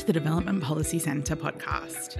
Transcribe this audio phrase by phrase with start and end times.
[0.00, 2.18] to the Development Policy Centre podcast.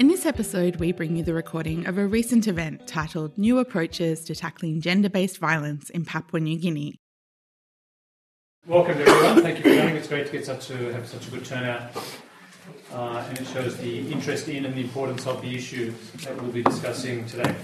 [0.00, 4.24] In this episode, we bring you the recording of a recent event titled New Approaches
[4.24, 6.96] to Tackling Gender Based Violence in Papua New Guinea.
[8.66, 9.42] Welcome everyone.
[9.42, 9.94] Thank you for coming.
[9.94, 11.96] It's great to get such a, have such a good turnout,
[12.92, 16.50] uh, and it shows the interest in and the importance of the issue that we'll
[16.50, 17.54] be discussing today.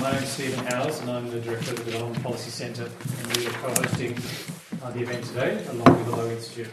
[0.00, 2.90] My name is Stephen Howes, and I'm the director of the Development Policy Centre,
[3.22, 4.18] and we are co-hosting
[4.82, 6.70] uh, the event today along with the Lowy Institute.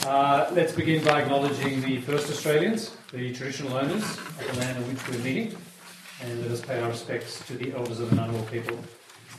[0.00, 4.84] Uh, let's begin by acknowledging the first Australians, the traditional owners of the land on
[4.88, 5.56] which we're meeting,
[6.22, 8.76] and let us pay our respects to the elders of the Ngunnawal people,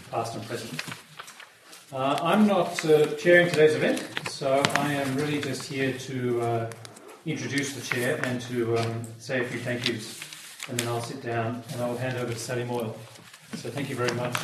[0.10, 0.82] past and present.
[1.92, 6.72] Uh, I'm not uh, chairing today's event, so I am really just here to uh,
[7.26, 10.22] introduce the chair and to um, say a few thank yous,
[10.70, 12.96] and then I'll sit down and I'll hand over to Sally Moyle.
[13.56, 14.36] So thank you very much,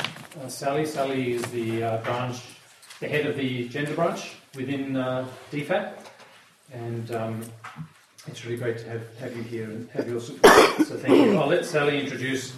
[0.42, 0.84] uh, Sally.
[0.84, 2.42] Sally is the branch,
[3.00, 4.92] the head of the gender branch within
[5.50, 5.99] DFAT,
[6.72, 7.44] and um,
[8.26, 10.86] it's really great to have, have you here and have your support.
[10.86, 11.38] So thank you.
[11.38, 12.52] I'll let Sally introduce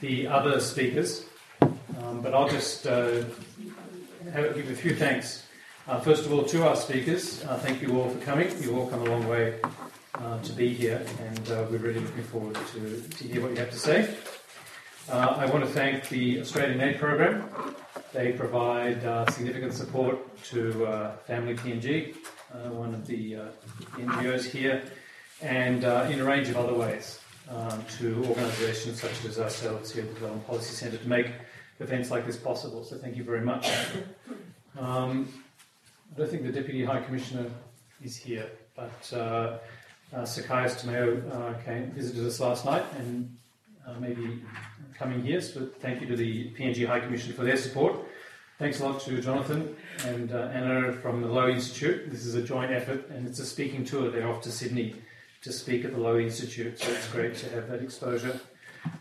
[0.00, 1.26] the other speakers,
[1.60, 3.22] um, but I'll just uh,
[4.32, 5.44] have, give a few thanks.
[5.86, 8.48] Uh, first of all, to our speakers, uh, thank you all for coming.
[8.60, 9.58] You've all come a long way
[10.14, 13.56] uh, to be here, and uh, we're really looking forward to, to hear what you
[13.58, 14.14] have to say.
[15.10, 17.50] Uh, I want to thank the Australian Aid Program.
[18.12, 19.02] They provide
[19.32, 22.14] significant support to Femili PNG,
[22.70, 23.44] one of the uh,
[23.96, 24.82] NGOs here,
[25.40, 30.02] and uh, in a range of other ways um, to organisations such as ourselves here
[30.02, 31.32] at the Development Policy Centre to make
[31.80, 32.84] events like this possible.
[32.84, 33.70] So thank you very much.
[34.78, 35.28] Um,
[36.14, 37.50] I don't think the Deputy High Commissioner
[38.02, 39.58] is here, but uh,
[40.14, 43.34] uh, Sakaios Tomeo uh, came visited us last night and
[43.86, 44.42] uh, maybe
[44.98, 45.40] coming here.
[45.40, 47.96] So thank you to the PNG High Commission for their support.
[48.58, 49.74] Thanks a lot to Jonathan
[50.06, 52.10] and uh, Anna from the Lowy Institute.
[52.10, 54.10] This is a joint effort and it's a speaking tour.
[54.10, 54.94] They're off to Sydney
[55.40, 58.38] to speak at the Lowy Institute, so it's great to have that exposure.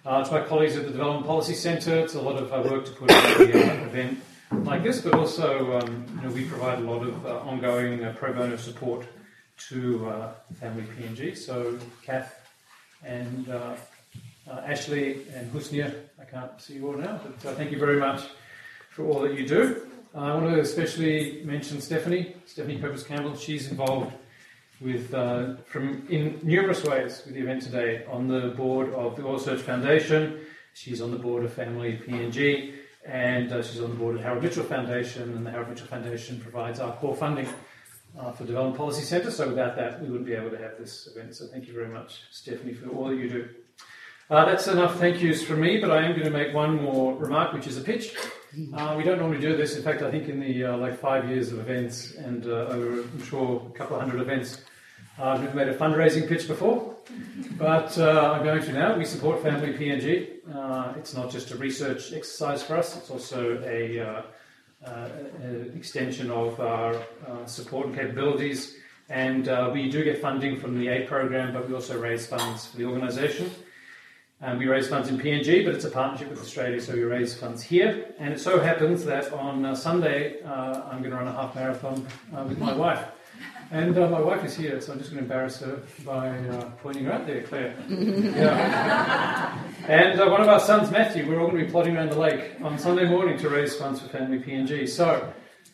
[0.06, 2.86] Uh, to my colleagues at the Development Policy Centre, it's a lot of uh, work
[2.86, 4.24] to put the uh, event
[4.64, 8.14] like this, but also um, you know, we provide a lot of uh, ongoing uh,
[8.18, 9.06] pro bono support
[9.70, 11.38] to uh, Femili PNG.
[11.38, 12.34] So, Kath
[13.04, 13.48] and
[14.50, 18.24] Ashley and Husnia, I can't see you all now, but thank you very much
[18.92, 19.88] for all that you do.
[20.14, 23.36] I want to especially mention Stephanie, Stephanie Copus Campbell.
[23.36, 24.14] She's involved
[24.82, 28.04] with uh, from in numerous ways with the event today.
[28.12, 30.42] On the board of the Oil Search Foundation,
[30.74, 32.74] she's on the board of Femili PNG,
[33.06, 35.38] and uh, she's on the board of Harold Mitchell Foundation.
[35.38, 37.48] And the Harold Mitchell Foundation provides our core funding
[38.20, 39.32] uh, for Development Policy Centre.
[39.32, 41.34] So without that, we wouldn't be able to have this event.
[41.34, 43.50] So thank you very much, Stephanie, for all that you do.
[44.30, 47.16] Uh, that's enough thank yous from me, but I am going to make one more
[47.16, 48.14] remark, which is a pitch.
[48.74, 49.78] Uh, we don't normally do this.
[49.78, 53.02] In fact, I think in the uh, like five years of events and uh, over,
[53.02, 54.62] I'm sure, a couple of hundred events,
[55.18, 56.96] uh, I've never made a fundraising pitch before,
[57.58, 58.98] but uh, I'm going to now.
[58.98, 60.54] We support Femili PNG.
[60.54, 64.22] Uh, it's not just a research exercise for us; it's also a, uh,
[64.86, 65.10] uh,
[65.42, 68.76] an extension of our uh, support and capabilities.
[69.10, 72.68] And uh, we do get funding from the aid program, but we also raise funds
[72.68, 73.50] for the organisation.
[74.44, 77.36] And we raise funds in PNG, but it's a partnership with Australia, so we raise
[77.36, 78.08] funds here.
[78.18, 81.54] And it so happens that on uh, Sunday, uh, I'm going to run a half
[81.54, 83.06] marathon uh, with my wife.
[83.70, 86.72] And uh, my wife is here, so I'm just going to embarrass her by uh,
[86.82, 87.76] pointing her out there, Claire.
[87.90, 89.64] Yeah.
[89.88, 92.20] And uh, one of our sons, Matthew, we're all going to be plodding around the
[92.20, 94.90] lake on Sunday morning to raise funds for Femili PNG.
[94.90, 95.32] So,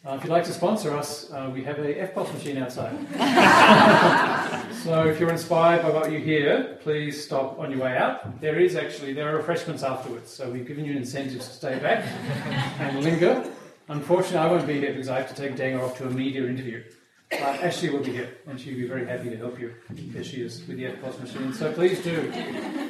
[0.08, 2.96] uh, if you'd like to sponsor us, uh, we have a EFTPOS machine outside.
[4.84, 8.40] so, if you're inspired by what you hear, please stop on your way out.
[8.40, 11.78] There is actually there are refreshments afterwards, so we've given you an incentive to stay
[11.80, 12.06] back
[12.80, 13.52] and linger.
[13.90, 16.46] Unfortunately, I won't be here because I have to take Denga off to a media
[16.46, 16.84] interview.
[17.30, 19.74] Uh, Ashley will be here, and she'll be very happy to help you.
[20.14, 21.54] Here she is with the EFTPOS machine.
[21.54, 22.32] So please do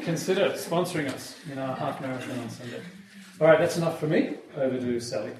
[0.04, 2.82] consider sponsoring us in our half marathon on Sunday.
[3.42, 4.36] All right, that's enough for me.
[4.56, 5.32] Over to Sally.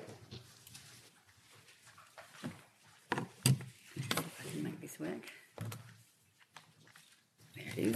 [4.87, 5.32] I work.
[7.56, 7.96] There it is.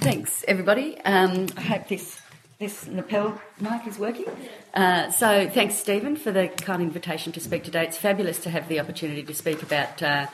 [0.00, 1.00] Thanks, everybody.
[1.02, 2.20] Um, I hope this
[2.58, 4.24] this lapel mic is working.
[4.72, 7.84] Uh, so, thanks, Stephen, for the kind invitation to speak today.
[7.84, 10.26] It's fabulous to have the opportunity to speak about uh,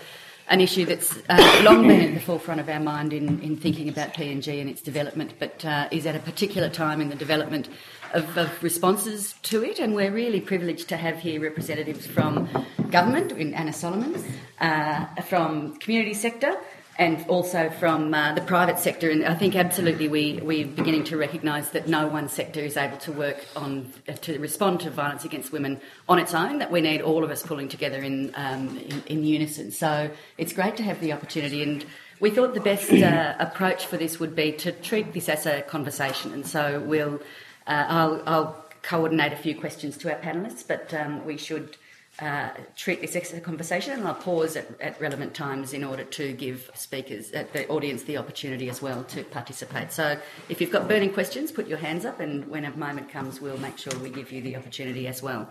[0.48, 3.88] an issue that's uh, long been at the forefront of our mind in, in thinking
[3.88, 7.68] about PNG and its development, but uh, is at a particular time in the development
[8.12, 9.78] of, of responses to it.
[9.78, 12.48] And we're really privileged to have here representatives from
[12.90, 14.22] government, in Anna Solomon,
[14.60, 16.56] uh, from community sector,
[16.98, 19.10] and also from uh, the private sector.
[19.10, 22.98] And I think absolutely we, we're beginning to recognise that no one sector is able
[22.98, 27.00] to work on to respond to violence against women on its own, that we need
[27.00, 29.70] all of us pulling together in, um, in, in, unison.
[29.70, 31.62] So it's great to have the opportunity.
[31.62, 31.84] And
[32.20, 35.62] we thought the best uh, approach for this would be to treat this as a
[35.62, 36.32] conversation.
[36.34, 37.20] And so we'll,
[37.66, 41.76] uh, I'll, I'll, coordinate a few questions to our panellists, but um, we should
[42.18, 46.04] uh, treat this as a conversation, and I'll pause at, at, relevant times in order
[46.04, 49.92] to give speakers, uh, the audience, the opportunity as well to participate.
[49.92, 50.18] So,
[50.48, 53.56] if you've got burning questions, put your hands up, and when a moment comes, we'll
[53.58, 55.48] make sure we give you the opportunity as well.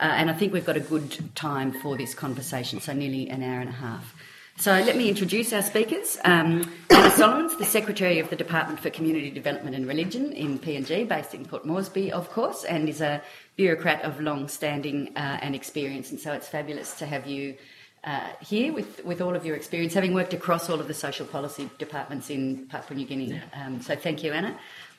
[0.00, 3.42] Uh, and I think we've got a good time for this conversation, so nearly an
[3.42, 4.14] hour and a half.
[4.56, 6.18] So let me introduce our speakers.
[6.24, 11.08] Um, Anna Solomons, the Secretary of the Department for Community Development and Religion in PNG,
[11.08, 13.22] based in Port Moresby, of course, and is a
[13.56, 16.10] bureaucrat of long standing uh, and experience.
[16.10, 17.56] And so it's fabulous to have you
[18.04, 21.26] uh, here with, with all of your experience, having worked across all of the social
[21.26, 23.40] policy departments in Papua New Guinea.
[23.54, 24.56] Um, so thank you, Anna.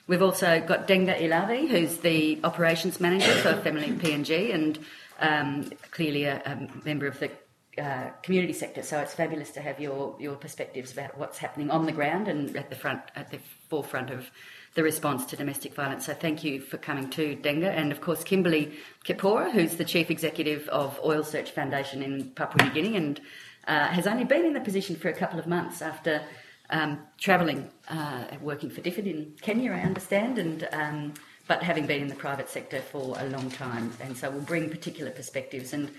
[0.07, 4.77] We've also got Denga Ilavi, who's the operations manager for Femili PNG and
[5.19, 7.31] um, clearly a, a, member of the
[7.77, 8.83] uh, community sector.
[8.83, 12.55] So it's fabulous to have your your perspectives about what's happening on the ground and
[12.55, 13.39] at the front, at the
[13.69, 14.29] forefront of
[14.75, 16.05] the response to domestic violence.
[16.05, 18.73] So thank you for coming to Denga, and of course Kimberly
[19.05, 23.21] Kipora, who's the chief executive of Oil Search Foundation in Papua New Guinea, and
[23.67, 26.21] uh, has only been in the position for a couple of months after.
[26.69, 31.13] Um, travelling, uh, working for DFID in Kenya, I understand, and um,
[31.47, 34.69] but having been in the private sector for a long time, and so we'll bring
[34.69, 35.73] particular perspectives.
[35.73, 35.91] And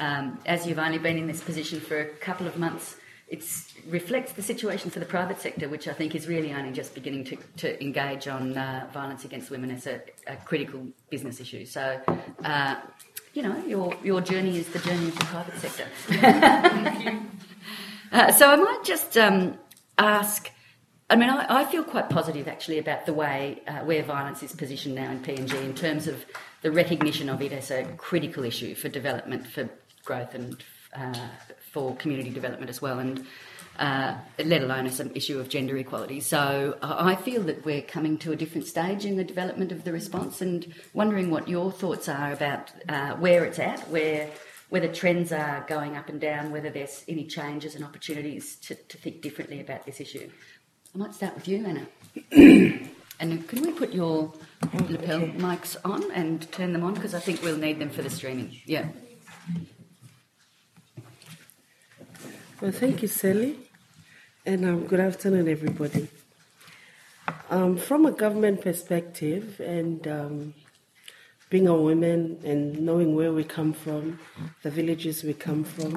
[0.00, 2.96] um, as you've only been in this position for a couple of months,
[3.28, 3.44] it
[3.86, 7.24] reflects the situation for the private sector, which I think is really only just beginning
[7.26, 11.64] to, to engage on uh, violence against women as a, a critical business issue.
[11.64, 12.00] So,
[12.42, 12.76] uh,
[13.34, 15.86] you know, your, your journey is the journey of the private sector.
[18.12, 19.56] uh, so I might just um,
[19.96, 20.50] ask.
[21.08, 24.52] I mean, I, I, feel quite positive actually about the way uh, where violence is
[24.52, 26.24] positioned now in PNG in terms of
[26.62, 29.68] the recognition of it as a critical issue for development, for
[30.04, 30.62] growth and
[30.94, 31.28] uh,
[31.72, 33.24] for community development as well, and
[33.78, 36.20] uh, let alone as an issue of gender equality.
[36.20, 39.92] So I feel that we're coming to a different stage in the development of the
[39.92, 44.30] response, and wondering what your thoughts are about uh, where it's at, where
[44.70, 48.96] whether trends are going up and down, whether there's any changes and opportunities to, to
[48.96, 50.30] think differently about this issue.
[50.94, 51.86] I might start with you, Anna.
[53.20, 54.32] and can we put your
[54.88, 58.10] lapel mics on and turn them on because I think we'll need them for the
[58.10, 58.60] streaming.
[58.64, 58.88] Yeah.
[62.60, 63.56] Well, thank you, Sally,
[64.44, 66.08] and um, good afternoon, everybody.
[67.48, 70.54] Um, from a government perspective, and um,
[71.48, 74.18] being a woman and knowing where we come from,
[74.62, 75.96] the villages we come from,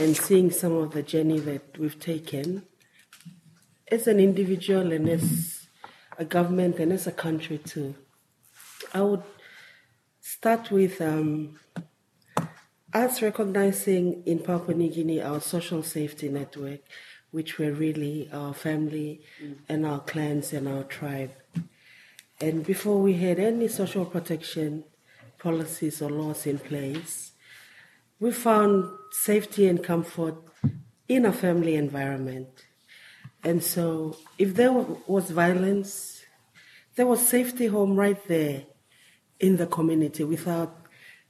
[0.00, 2.62] and seeing some of the journey that we've taken,
[3.88, 5.66] as an individual and as
[6.16, 7.94] a government and as a country too,
[8.94, 9.24] I would
[10.22, 11.58] start with um,
[13.04, 16.80] us recognizing in Papua New Guinea our social safety network,
[17.30, 19.56] which were really our family mm.
[19.68, 21.32] and our clans and our tribe.
[22.40, 24.84] And before we had any social protection
[25.38, 27.32] policies or laws in place,
[28.18, 30.36] we found safety and comfort
[31.08, 32.48] in a family environment.
[33.44, 36.22] And so, if there was violence,
[36.94, 38.64] there was safety home right there
[39.38, 40.85] in the community without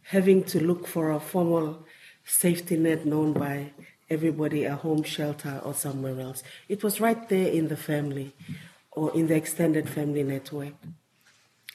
[0.08, 1.84] having to look for a formal
[2.24, 3.72] safety net known by
[4.08, 6.42] everybody, a home shelter or somewhere else.
[6.68, 8.32] It was right there in the family
[8.92, 10.74] or in the extended family network.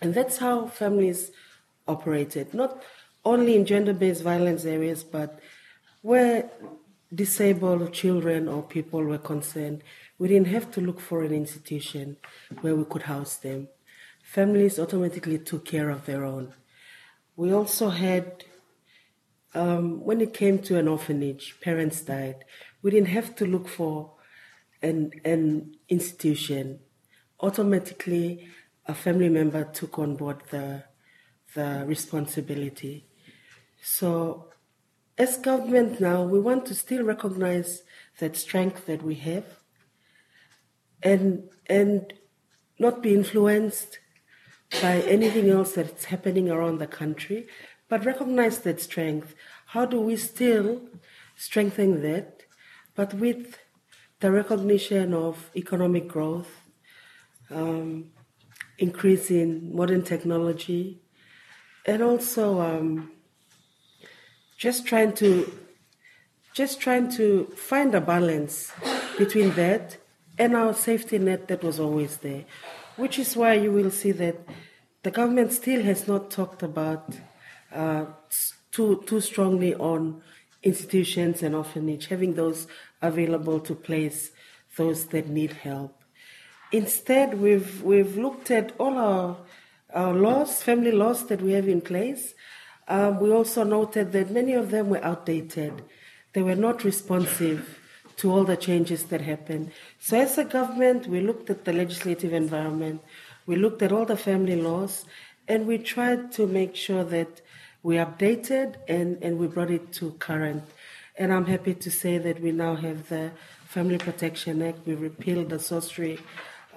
[0.02, 1.32] And that's how families
[1.88, 2.84] operated, not
[3.26, 5.40] only in gender based violence areas, but
[6.02, 6.50] where
[7.14, 9.84] disabled children or people were concerned,
[10.18, 12.18] we didn't have to look for an institution
[12.62, 13.68] where we could house them.
[14.24, 16.54] Families automatically took care of their own.
[17.42, 18.46] We also had,
[19.56, 22.46] um, when it came to an orphanage, parents died.
[22.84, 24.12] We didn't have to look for
[24.84, 26.82] an, an institution.
[27.40, 28.48] Automatically,
[28.86, 30.84] a family member took on board the,
[31.56, 33.08] the responsibility.
[33.82, 34.50] So,
[35.18, 37.82] as government now, we want to still recognize
[38.20, 39.46] that strength that we have
[41.02, 42.14] and, and
[42.78, 43.98] not be influenced
[44.82, 47.48] by anything else that's happening around the country,
[47.90, 49.36] but recognize that strength.
[49.68, 50.82] How do we still
[51.36, 52.44] strengthen that,
[52.96, 53.58] but with
[54.20, 56.62] the recognition of economic growth,
[57.50, 58.12] um,
[58.78, 61.02] increase in modern technology,
[61.86, 63.12] and also um,
[64.58, 65.52] just trying to
[66.54, 68.72] just trying to find a balance
[69.18, 69.98] between that
[70.38, 72.46] and our safety net that was always there,
[72.98, 74.38] which is why you will see that
[75.04, 77.18] the government still has not talked about
[77.74, 78.06] uh,
[78.72, 80.22] too, too strongly on
[80.64, 82.68] institutions and orphanage, having those
[83.02, 84.32] available to place
[84.78, 86.04] those that need help.
[86.72, 89.38] Instead, we've, we've looked at all our,
[89.94, 92.34] our laws, family laws that we have in place.
[92.88, 95.82] Um, we also noted that many of them were outdated.
[96.34, 97.81] They were not responsive
[98.22, 99.72] to all the changes that happened.
[100.00, 103.02] So, as a government, we looked at the legislative environment,
[103.48, 105.06] we looked at all the family laws,
[105.48, 107.42] and we tried to make sure that
[107.82, 110.64] we updated and, and we brought it to current.
[111.18, 113.32] And I'm happy to say that we now have the
[113.66, 116.20] Family Protection Act, we repealed the Sorcery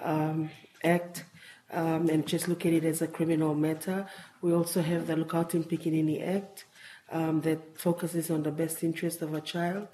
[0.03, 0.49] um,
[0.83, 1.25] Act.
[1.71, 4.07] Um, and just look at it as a criminal matter.
[4.41, 6.65] We also have the Lukautim Pikinini Act
[7.11, 9.87] um, that focuses on the best interest of a child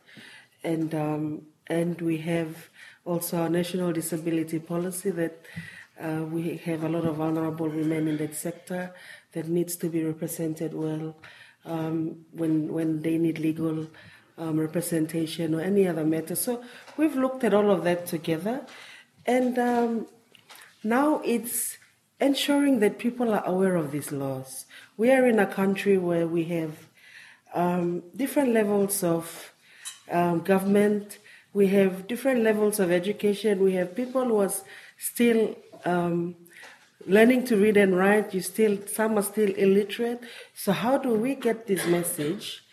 [0.63, 2.69] and um, and we have
[3.05, 5.45] also our national disability policy that
[5.99, 8.93] uh, we have a lot of vulnerable women in that sector
[9.33, 11.15] that needs to be represented well
[11.65, 13.87] um, when when they need legal
[14.37, 16.35] um, representation or any other matter.
[16.35, 16.63] So
[16.97, 18.65] we've looked at all of that together,
[19.25, 20.07] and um,
[20.83, 21.77] now it's
[22.19, 24.65] ensuring that people are aware of these laws.
[24.97, 26.87] We are in a country where we have
[27.53, 29.50] um, different levels of
[30.09, 31.19] um, government.
[31.53, 33.59] We have different levels of education.
[33.59, 34.53] We have people who are
[34.97, 35.55] still
[35.85, 36.35] um,
[37.05, 38.33] learning to read and write.
[38.33, 40.21] You still some are still illiterate.
[40.53, 42.63] So how do we get this message?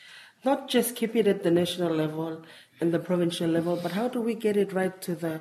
[0.44, 2.44] Not just keep it at the national level
[2.80, 5.40] and the provincial level, but how do we get it right to the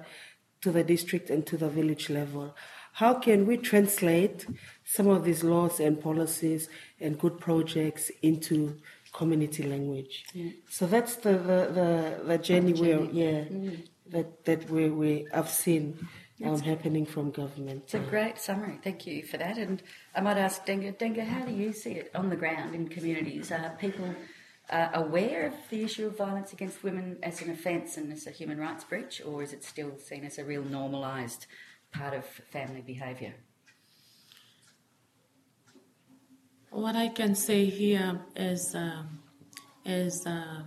[0.62, 2.56] to the district and to the village level?
[2.94, 4.48] How can we translate
[4.84, 6.68] some of these laws and policies
[7.00, 8.78] and good projects into
[9.20, 10.16] community language.
[10.34, 10.52] Yeah.
[10.78, 11.92] So that's the the, the,
[12.30, 12.90] the journey we
[13.24, 13.88] yeah mm.
[14.14, 15.84] that that we we I've seen
[16.46, 17.84] um, happening from government.
[17.86, 18.80] It's a great summary.
[18.84, 19.58] Thank you for that.
[19.58, 19.82] And
[20.16, 23.52] I might ask Denga, Denga, how do you see it on the ground in communities?
[23.52, 24.10] Are people
[24.70, 28.32] uh, aware of the issue of violence against women as an offence and as a
[28.32, 31.48] human rights breach, or is it still seen as a real normalised
[31.92, 33.34] part of family behaviour?
[36.70, 39.20] What I can say here is, um,
[39.86, 40.64] as uh,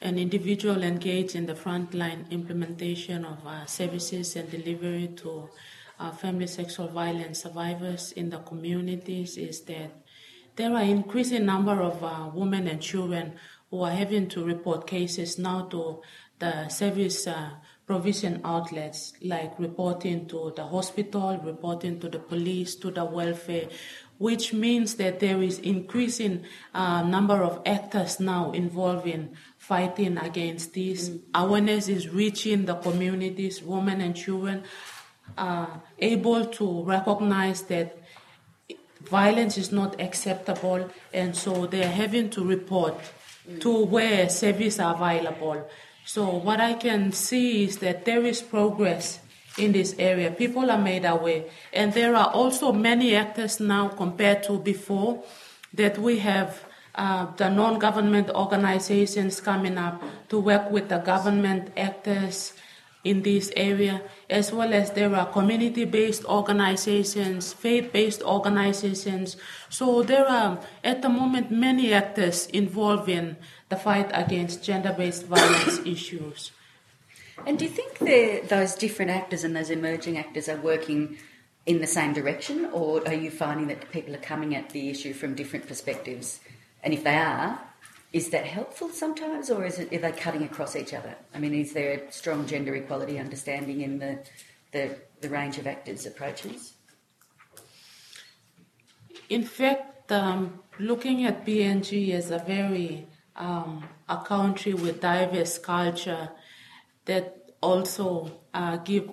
[0.00, 5.50] an individual engaged in the frontline implementation of uh, services and delivery to
[5.98, 9.90] uh, family sexual violence survivors in the communities is that
[10.56, 13.34] there are increasing number of uh, women and children
[13.70, 16.00] who are having to report cases now to
[16.38, 17.50] the service uh,
[17.86, 23.68] provision outlets like reporting to the hospital, reporting to the police, to the welfare,
[24.18, 26.44] which means that there is increasing
[26.74, 31.08] uh, number of actors now involved in fighting against this.
[31.08, 31.20] Mm.
[31.34, 34.64] Awareness is reaching the communities, women and children
[35.36, 37.96] are able to recognize that
[39.02, 42.94] violence is not acceptable, and so they're having to report
[43.48, 43.60] mm.
[43.60, 45.68] to where services are available.
[46.04, 49.20] So what I can see is that there is progress
[49.58, 50.30] in this area.
[50.30, 51.44] People are made aware.
[51.72, 55.24] And there are also many actors now compared to before
[55.74, 61.70] that we have uh, the non government organizations coming up to work with the government
[61.76, 62.54] actors
[63.04, 69.36] in this area, as well as there are community based organizations, faith based organizations.
[69.68, 73.36] So there are at the moment many actors involved in
[73.68, 76.50] the fight against gender based violence issues.
[77.46, 81.18] And do you think those different actors and those emerging actors are working
[81.66, 85.12] in the same direction, or are you finding that people are coming at the issue
[85.12, 86.40] from different perspectives?
[86.82, 87.60] And if they are,
[88.12, 91.14] is that helpful sometimes, or is it, are they cutting across each other?
[91.34, 94.18] I mean, is there a strong gender equality understanding in the,
[94.72, 96.72] the, the range of actors' approaches?
[99.28, 106.30] In fact, um, looking at PNG as a very um, a country with diverse culture
[107.08, 109.10] that also uh, give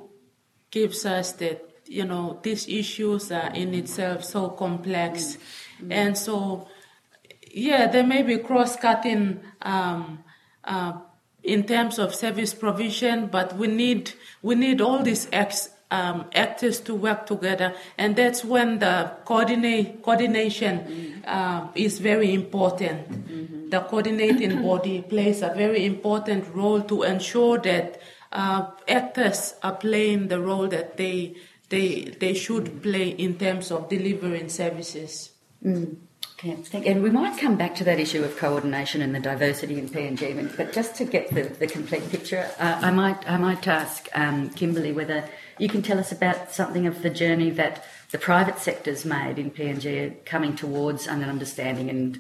[0.70, 5.38] gives us that you know these issues are in itself so complex,
[5.80, 5.92] mm-hmm.
[5.92, 6.68] and so
[7.52, 10.24] yeah, there may be cross-cutting um,
[10.66, 10.94] uh,
[11.42, 16.80] in terms of service provision, but we need we need all these ex, um, actors
[16.82, 23.10] to work together, and that's when the coordinate coordination uh, is very important.
[23.10, 23.70] Mm-hmm.
[23.70, 28.02] The coordinating body plays a very important role to ensure that
[28.32, 31.36] uh, actors are playing the role that they
[31.70, 35.32] they they should play in terms of delivering services.
[35.64, 35.98] Mm.
[36.38, 39.90] Thank, and we might come back to that issue of coordination and the diversity in
[39.90, 43.66] PNG, but- but just to get the, the complete picture, uh, I might I might
[43.68, 45.24] ask um, Kimberly whether
[45.58, 49.52] you can tell us about something of the journey that the private sector's made in
[49.52, 52.20] PNG, coming towards an understanding and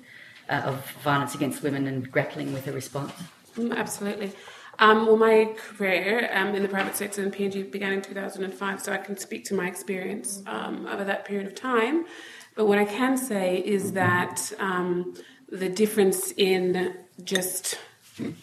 [0.49, 3.13] uh, of violence against women and grappling with a response.
[3.57, 4.31] Mm, Absolutely.
[4.77, 8.91] Um, well, my career um, in the private sector in PNG began in 2005, so
[8.91, 12.05] I can speak to my experience um, over that period of time.
[12.55, 15.13] But what I can say is that um,
[15.49, 17.77] the difference in just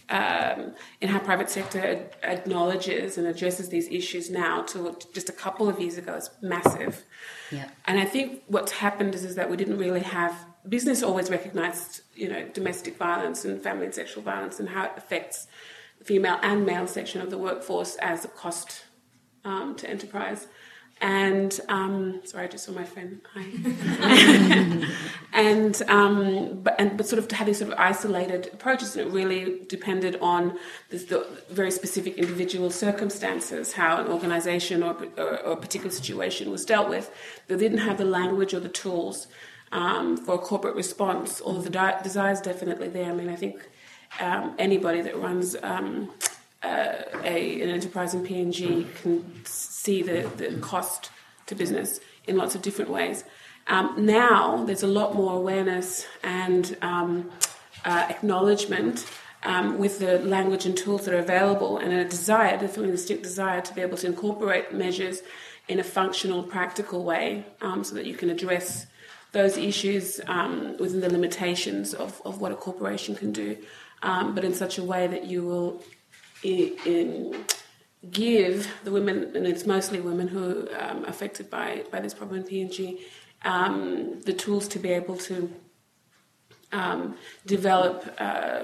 [0.08, 5.68] um, in how private sector acknowledges and addresses these issues now to just a couple
[5.68, 7.04] of years ago is massive.
[7.50, 7.68] Yeah.
[7.86, 10.34] And I think what's happened is, is that we didn't really have
[10.68, 14.92] business always recognised, you know, domestic violence and family and sexual violence and how it
[14.96, 15.46] affects
[15.98, 18.84] the female and male section of the workforce as a cost
[19.44, 20.46] um, to enterprise.
[21.02, 23.20] And um, sorry, I just saw my friend.
[23.34, 24.86] Hi.
[25.32, 29.08] and um, but and but sort of to have these sort of isolated approaches, and
[29.08, 30.56] it really depended on
[30.90, 36.52] this, the very specific individual circumstances, how an organisation or, or, or a particular situation
[36.52, 37.10] was dealt with.
[37.48, 39.26] They didn't have the language or the tools
[39.72, 41.42] um, for a corporate response.
[41.44, 43.10] Although the di- desire is definitely there.
[43.10, 43.68] I mean, I think
[44.20, 46.12] um, anybody that runs um,
[46.62, 51.10] uh, a, an enterprise in PNG can see the, the cost
[51.46, 53.24] to business in lots of different ways.
[53.66, 57.30] Um, now there's a lot more awareness and um,
[57.84, 59.06] uh, acknowledgement
[59.44, 63.60] um, with the language and tools that are available, and a desire, a distinct desire,
[63.60, 65.22] to be able to incorporate measures
[65.68, 68.86] in a functional, practical way, um, so that you can address
[69.32, 73.56] those issues um, within the limitations of, of what a corporation can do,
[74.02, 75.82] um, but in such a way that you will
[76.42, 77.44] in,
[78.10, 82.40] give the women, and it's mostly women who are um, affected by, by this problem
[82.40, 83.00] in PNG,
[83.44, 85.52] um, the tools to be able to
[86.72, 88.62] um, develop uh,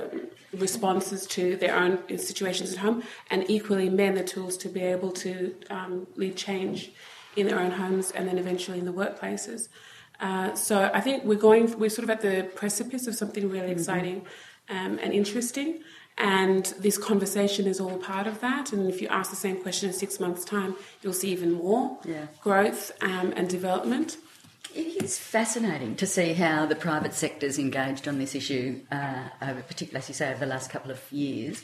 [0.53, 5.13] responses to their own situations at home, and equally men the tools to be able
[5.13, 6.93] to um, lead change
[7.37, 9.69] in their own homes and then eventually in the workplaces.
[10.21, 13.71] Uh, so I think we're going, we're sort of at the precipice of something really
[13.71, 14.27] exciting
[14.69, 15.81] um, and interesting.
[16.19, 18.73] And this conversation is all part of that.
[18.73, 21.99] And if you ask the same question in six months' time, you'll see even more
[22.05, 22.27] Yeah.
[22.43, 24.17] growth um, and development.
[24.75, 29.63] It is fascinating to see how the private sector's engaged on this issue, uh, over,
[29.63, 31.63] particularly as you say, over the last couple of years.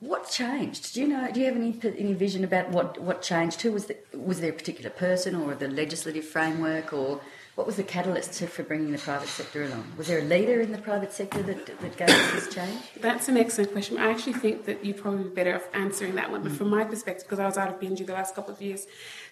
[0.00, 0.94] What changed?
[0.94, 1.30] Do you know?
[1.32, 3.62] Do you have any any vision about what, what changed?
[3.62, 7.20] Who was the, was there a particular person, or the legislative framework, or
[7.54, 9.92] what was the catalyst to, for bringing the private sector along?
[9.96, 12.80] Was there a leader in the private sector that, that gave us this change?
[13.00, 13.96] That's an excellent question.
[13.98, 16.42] I actually think that you'd probably be better off answering that one.
[16.42, 18.86] But from my perspective, because I was out of PNG the last couple of years,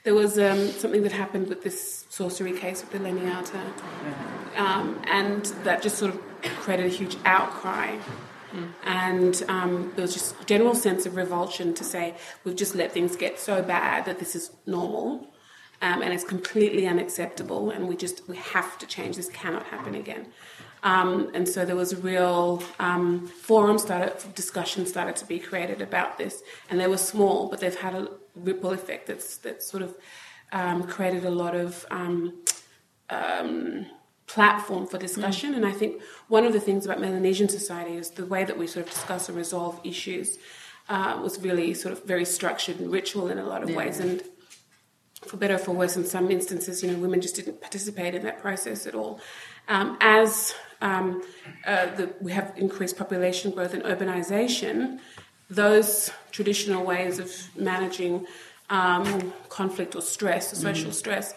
[0.05, 3.61] there was um, something that happened with this sorcery case with the Leniata.
[4.57, 6.21] Um, and that just sort of
[6.61, 7.99] created a huge outcry.
[8.85, 12.93] And um, there was just a general sense of revulsion to say, we've just let
[12.93, 15.32] things get so bad that this is normal.
[15.83, 19.17] Um, and it's completely unacceptable, and we just we have to change.
[19.17, 20.29] This cannot happen again.
[20.85, 25.81] Um, and so there was a real um, forum started, discussion started to be created
[25.81, 29.83] about this, and they were small, but they've had a ripple effect that's that's sort
[29.83, 29.95] of
[30.53, 32.43] um, created a lot of um,
[33.11, 33.87] um,
[34.27, 35.55] platform for discussion.
[35.55, 38.67] And I think one of the things about Melanesian society is the way that we
[38.67, 40.39] sort of discuss and resolve issues
[40.89, 44.01] uh, was really sort of very structured and ritual in a lot of ways.
[44.01, 44.23] And
[45.23, 48.23] for better or for worse, in some instances, you know, women just didn't participate in
[48.25, 49.21] that process at all.
[49.69, 51.23] Um, as um,
[51.67, 54.99] uh, the, we have increased population growth and urbanisation,
[55.49, 58.27] those traditional ways of managing
[58.71, 61.35] um, conflict or stress or social stress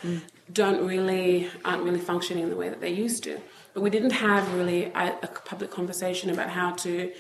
[0.54, 3.40] don't really aren't really functioning the way that they used to.
[3.74, 7.12] But we didn't have really a, a public conversation about how to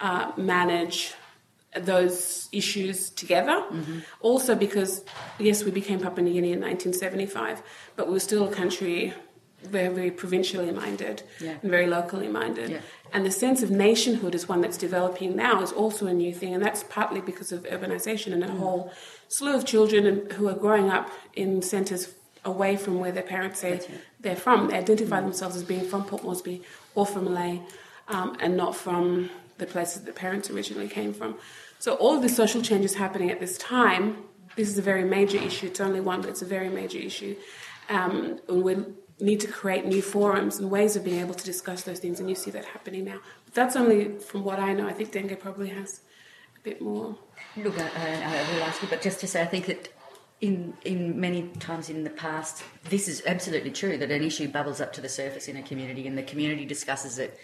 [0.00, 1.14] uh, manage
[1.76, 3.64] those issues together.
[3.70, 3.98] Mm-hmm.
[4.20, 5.04] Also, because
[5.38, 7.62] yes, we became Papua New Guinea in 1975,
[7.96, 9.12] but we were still a country
[9.62, 11.56] very, very provincially minded Yeah.
[11.62, 12.70] and very locally minded.
[12.70, 12.80] Yeah.
[13.12, 16.54] And the sense of nationhood is one that's developing now is also a new thing,
[16.54, 18.58] and that's partly because of urbanisation and a mm-hmm.
[18.58, 18.92] whole
[19.28, 23.80] slew of children who are growing up in centres away from where their parents say
[24.20, 24.68] they're from.
[24.68, 25.26] They identify mm-hmm.
[25.26, 26.62] themselves as being from Port Moresby
[26.94, 27.62] or from Malay,
[28.08, 31.36] um, and not from the places that parents originally came from.
[31.84, 34.24] So all the social changes happening at this time.
[34.56, 35.66] This is a very major issue.
[35.66, 37.36] It's only one, but it's a very major issue.
[37.90, 38.74] Um, and we
[39.20, 42.30] need to create new forums and ways of being able to discuss those things, and
[42.30, 43.18] you see that happening now.
[43.44, 44.88] But that's only from what I know.
[44.88, 46.00] I think Denga probably has
[46.56, 47.18] a bit more.
[47.54, 49.92] Look, I, I, I will ask you, but just to say, I think that
[50.40, 54.80] in in many times in the past, this is absolutely true that an issue bubbles
[54.80, 57.38] up to the surface in a community, and the community discusses it.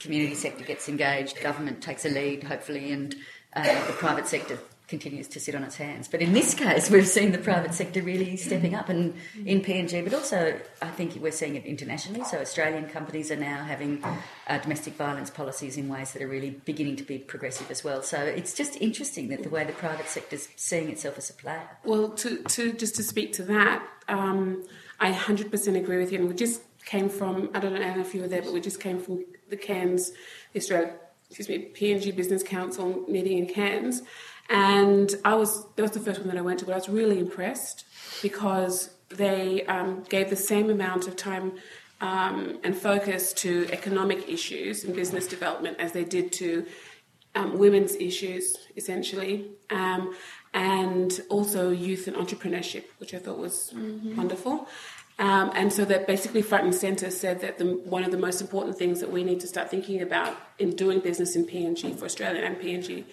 [0.00, 3.14] Community sector gets engaged, government takes a lead, hopefully, and
[3.56, 6.08] uh, the private sector continues to sit on its hands.
[6.08, 9.14] But in this case, we've seen the private sector really stepping up, and
[9.46, 12.22] in PNG, but also I think we're seeing it internationally.
[12.24, 14.04] So Australian companies are now having
[14.46, 18.02] uh, domestic violence policies in ways that are really beginning to be progressive as well.
[18.02, 21.34] So it's just interesting that the way the private sector is seeing itself as a
[21.34, 21.68] player.
[21.84, 24.64] Well, to, to just to speak to that, um,
[25.00, 26.18] I 100% agree with you.
[26.18, 28.80] And we just came from, I don't know if you were there, but we just
[28.80, 30.12] came from the Cairns,
[30.52, 30.94] the Australia,
[31.34, 34.02] excuse me, PNG Business Council meeting in Cairns.
[34.48, 36.88] And I was, that was the first one that I went to, but I was
[36.88, 37.86] really impressed
[38.22, 41.54] because they um, gave the same amount of time
[42.00, 46.66] um, and focus to economic issues and business development as they did to
[47.34, 50.14] um, women's issues, essentially, um,
[50.52, 54.16] and also youth and entrepreneurship, which I thought was mm-hmm.
[54.16, 54.68] wonderful.
[55.18, 58.40] Um, and so that basically front and centre said that the, one of the most
[58.40, 62.04] important things that we need to start thinking about in doing business in PNG for
[62.04, 63.04] Australia and PNG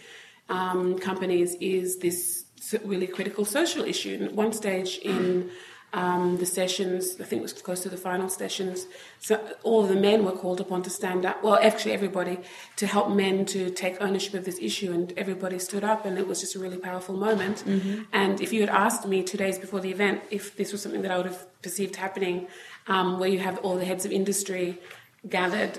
[0.49, 2.45] um, companies is this
[2.83, 4.15] really critical social issue.
[4.19, 5.51] And at one stage in
[5.93, 8.87] um, the sessions, I think it was close to the final sessions,
[9.19, 11.43] so all the men were called upon to stand up.
[11.43, 12.39] Well, actually, everybody
[12.77, 16.27] to help men to take ownership of this issue, and everybody stood up, and it
[16.27, 17.63] was just a really powerful moment.
[17.65, 18.03] Mm-hmm.
[18.13, 21.01] And if you had asked me two days before the event if this was something
[21.01, 22.47] that I would have perceived happening,
[22.87, 24.79] um, where you have all the heads of industry
[25.27, 25.77] gathered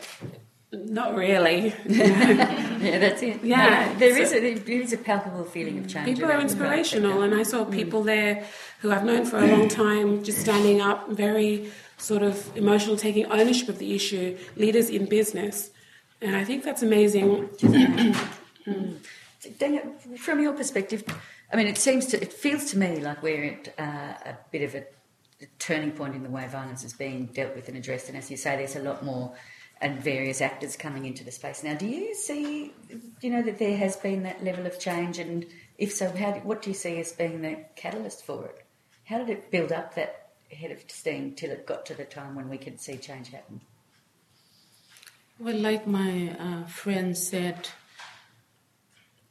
[0.72, 1.74] not really.
[2.86, 3.44] yeah, that's it.
[3.44, 6.06] Yeah, there so, is a there is a palpable feeling of change.
[6.06, 7.72] People are inspirational, and I saw mm.
[7.72, 8.44] people there
[8.80, 13.26] who I've known for a long time just standing up, very sort of emotional, taking
[13.26, 14.36] ownership of the issue.
[14.56, 15.70] Leaders in business,
[16.20, 17.48] and I think that's amazing.
[18.66, 18.96] mm.
[20.18, 21.04] From your perspective,
[21.52, 24.62] I mean, it seems to it feels to me like we're at uh, a bit
[24.62, 24.84] of a
[25.58, 28.08] turning point in the way violence is being dealt with and addressed.
[28.08, 29.34] And as you say, there's a lot more
[29.82, 31.64] and various actors coming into the space.
[31.64, 35.18] Now, do you see, do you know that there has been that level of change?
[35.18, 35.44] And
[35.76, 38.64] if so, how, what do you see as being the catalyst for it?
[39.04, 42.36] How did it build up that head of steam till it got to the time
[42.36, 43.60] when we could see change happen?
[45.40, 47.68] Well, like my uh, friend said,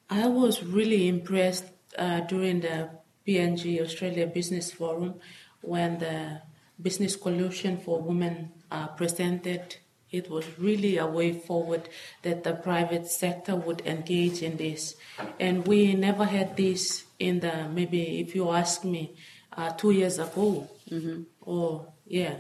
[0.10, 1.66] I was really impressed
[1.98, 2.90] uh, during the
[3.26, 5.16] PNG Australia Business Forum
[5.62, 6.42] when the
[6.82, 9.78] Business Coalition for Women uh, presented
[10.12, 11.88] it was really a way forward
[12.24, 14.96] that the private sector would engage in this.
[15.40, 19.16] And we never had this in the, maybe if you ask me,
[19.56, 20.70] uh, two years ago.
[20.90, 21.24] Mm-hmm.
[21.42, 22.36] Or, yeah.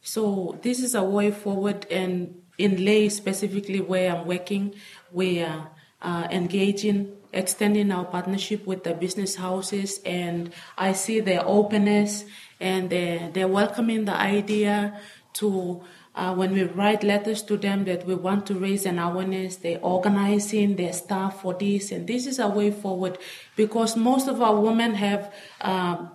[0.00, 1.86] So this is a way forward.
[1.90, 4.74] And in Lae, specifically where I'm working,
[5.10, 11.40] we are uh, engaging extending our partnership with the business houses and I see their
[11.46, 12.26] openness
[12.60, 15.00] and they're, they're welcoming the idea
[15.34, 15.82] to
[16.14, 19.80] uh, when we write letters to them that we want to raise an awareness, they're
[19.80, 23.18] organizing their staff for this, and this is a way forward.
[23.56, 26.10] Because most of our women have um,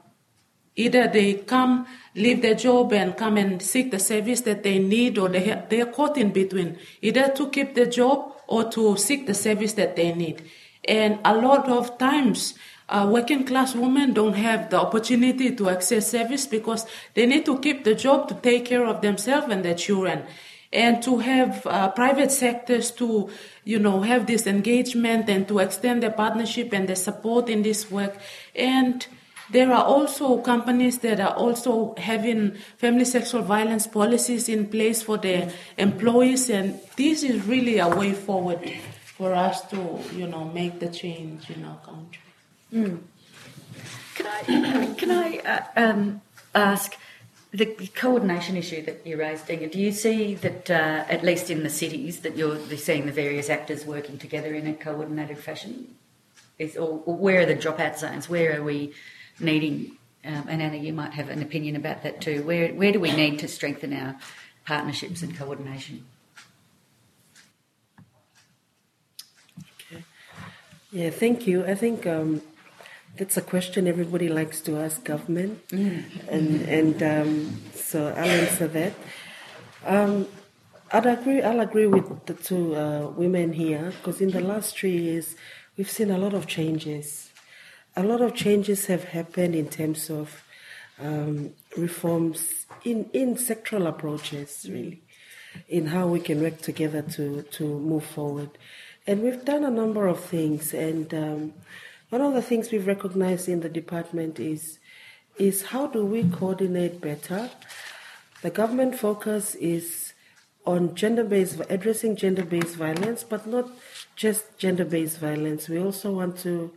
[0.75, 5.17] either they come, leave their job, and come and seek the service that they need,
[5.17, 9.25] or they they are caught in between, either to keep the job or to seek
[9.25, 10.43] the service that they need,
[10.85, 12.53] and a lot of times
[12.89, 17.59] uh, working class women don't have the opportunity to access service because they need to
[17.59, 20.23] keep the job to take care of themselves and their children.
[20.71, 23.29] And to have uh, private sectors to
[23.63, 27.89] you know have this engagement and to extend their partnership and their support in this
[27.89, 28.17] work.
[28.53, 29.07] And
[29.49, 35.17] there are also companies that are also having family sexual violence policies in place for
[35.17, 36.49] their employees.
[36.49, 38.59] And this is really a way forward
[39.05, 42.26] for us to you know make the change in our country
[42.73, 42.99] Mm.
[44.15, 46.21] Can I can I uh, um,
[46.53, 46.95] ask
[47.51, 49.71] the coordination issue that you raised, Denga?
[49.71, 53.49] Do you see that uh, at least in the cities that you're seeing the various
[53.49, 55.95] actors working together in a coordinated fashion?
[56.59, 58.27] Is, or, or where are the dropout zones?
[58.27, 58.93] Where are we
[59.39, 59.97] needing?
[60.25, 62.43] Um, and Anna, you might have an opinion about that too.
[62.43, 64.15] Where where do we need to strengthen our
[64.65, 66.05] partnerships and coordination?
[69.91, 70.03] Okay.
[70.91, 71.63] Yeah, thank you.
[71.65, 72.05] I think.
[72.05, 72.41] Um,
[73.17, 76.03] that's a question everybody likes to ask government, mm.
[76.29, 78.93] and and um, so I'll answer that.
[79.85, 80.27] Um,
[80.91, 81.41] I'd agree.
[81.41, 85.35] I'll agree with the two uh, women here because in the last three years
[85.77, 87.31] we've seen a lot of changes.
[87.95, 90.43] A lot of changes have happened in terms of
[90.99, 95.01] um, reforms in in sectoral approaches, really,
[95.67, 98.51] in how we can work together to to move forward.
[99.07, 101.53] And we've done a number of things, and um,
[102.09, 104.79] one of the things we've recognized in the department is
[105.37, 107.49] is how do we coordinate better?
[108.41, 110.13] The government focus is
[110.65, 113.69] on gender-based addressing gender-based violence, but not
[114.15, 115.69] just gender-based violence.
[115.69, 116.73] We also want to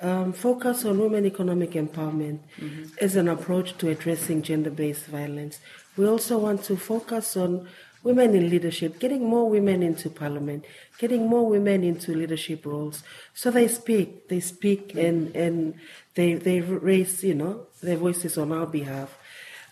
[0.00, 2.84] um, focus on women economic empowerment mm-hmm.
[3.00, 5.60] as an approach to addressing gender-based violence.
[5.96, 7.68] We also want to focus on
[8.04, 10.64] women in leadership, getting more women into parliament,
[10.98, 13.02] getting more women into leadership roles.
[13.32, 15.74] So they speak, they speak and, and
[16.14, 19.18] they, they raise, you know, their voices on our behalf.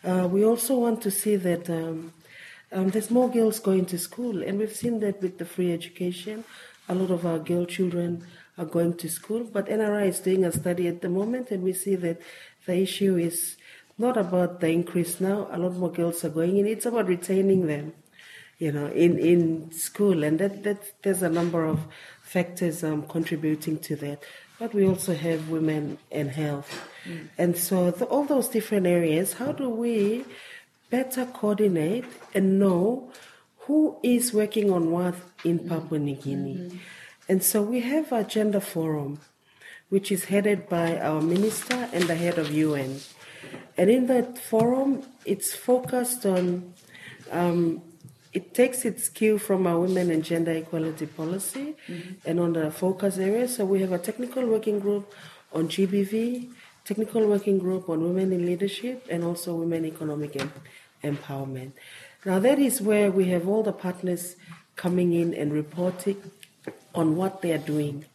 [0.03, 2.15] Uh, we also want to see that um,
[2.73, 6.43] um, there's more girls going to school, and we've seen that with the free education.
[6.89, 10.51] A lot of our girl children are going to school, but NRI is doing a
[10.51, 12.21] study at the moment, and we see that
[12.67, 13.57] the issue is
[13.99, 15.49] not about the increase now.
[15.53, 16.67] A lot more girls are going in.
[16.67, 17.93] It's about retaining them
[18.63, 20.23] you know, in, in school.
[20.23, 21.81] And that, that there's a number of
[22.23, 24.23] factors um, contributing to that.
[24.61, 26.89] But we also have women and health.
[27.05, 27.29] Mm.
[27.37, 30.25] And so the, all those different areas, how do we
[30.91, 33.11] better coordinate and know
[33.67, 35.69] who is working on what in mm.
[35.69, 36.55] Papua New Guinea?
[36.55, 36.77] Mm-hmm.
[37.29, 39.19] And so we have a gender forum,
[39.89, 43.01] which is headed by our minister and the head of UN.
[43.77, 46.75] And in that forum, it's focused on
[47.33, 47.83] um,
[48.33, 52.15] it takes its cue from our women and gender equality policy mm-hmm.
[52.25, 53.57] and on the focus areas.
[53.57, 55.13] So we have a technical working group
[55.53, 56.49] on GBV,
[56.85, 60.53] technical working group on women in leadership, and also women economic em-
[61.05, 61.73] empowerment.
[62.25, 64.37] Now that is where we have all the partners
[64.77, 66.23] coming in and reporting
[66.95, 68.07] on what they are doing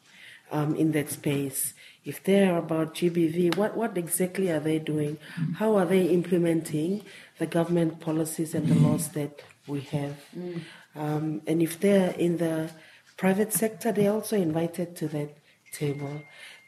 [0.51, 1.73] um, in that space.
[2.05, 5.17] If they are about GBV, what, what exactly are they doing?
[5.55, 7.03] How are they implementing
[7.37, 10.17] the government policies and the laws that we have.
[10.37, 10.61] Mm.
[10.95, 12.71] Um, and if they're in the
[13.17, 15.37] private sector, they're also invited to that
[15.71, 16.21] table.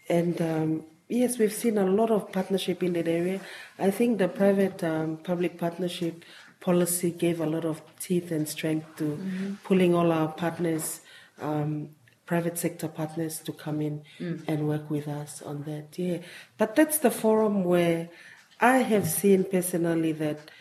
[0.07, 3.41] And um, yes, we've seen a lot of partnership in that area.
[3.77, 6.23] I think the private um, public partnership
[6.59, 9.53] policy gave a lot of teeth and strength to mm-hmm.
[9.63, 11.01] pulling all our partners,
[11.41, 11.89] um,
[12.25, 14.43] private sector partners, to come in mm.
[14.47, 15.97] and work with us on that.
[15.97, 16.17] Yeah,
[16.57, 18.09] but that's the forum where
[18.59, 20.51] I have seen personally that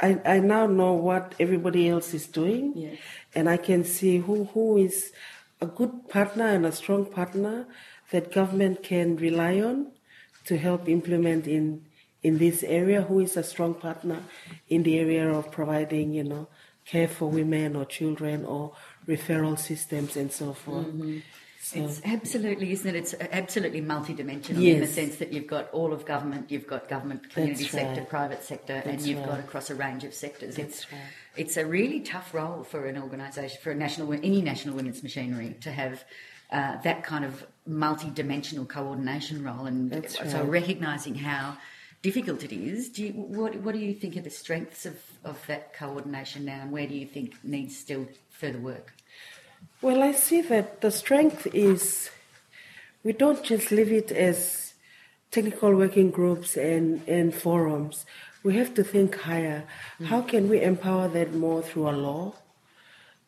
[0.00, 2.98] I, I now know what everybody else is doing, yes.
[3.34, 5.12] and I can see who, who is
[5.60, 7.66] a good partner and a strong partner
[8.10, 9.92] that government can rely on
[10.46, 11.84] to help implement in
[12.22, 13.02] in this area.
[13.02, 14.22] Who is a strong partner
[14.68, 16.48] in the area of providing, you know,
[16.84, 18.72] care for women or children or
[19.06, 20.86] referral systems and so forth.
[20.86, 21.18] Mm-hmm.
[21.64, 22.94] So, it's absolutely, isn't it?
[22.94, 24.74] It's absolutely multidimensional yes.
[24.74, 28.00] in the sense that you've got all of government, you've got government, community That's sector,
[28.00, 28.08] right.
[28.10, 29.28] private sector, That's and you've right.
[29.28, 30.56] got across a range of sectors.
[30.56, 31.00] That's it's right.
[31.36, 35.56] it's a really tough role for an organisation, for a national any national women's machinery
[35.62, 36.04] to have
[36.50, 41.56] uh, that kind of multi-dimensional coordination role, and That's so recognising how
[42.02, 42.90] difficult it is.
[42.90, 46.60] Do you, what what do you think are the strengths of, of that coordination now,
[46.60, 48.92] and where do you think needs still further work?
[49.82, 52.10] Well, I see that the strength is
[53.02, 54.72] we don't just leave it as
[55.30, 58.06] technical working groups and, and forums.
[58.42, 59.64] We have to think higher.
[59.94, 60.04] Mm-hmm.
[60.06, 62.34] How can we empower that more through a law?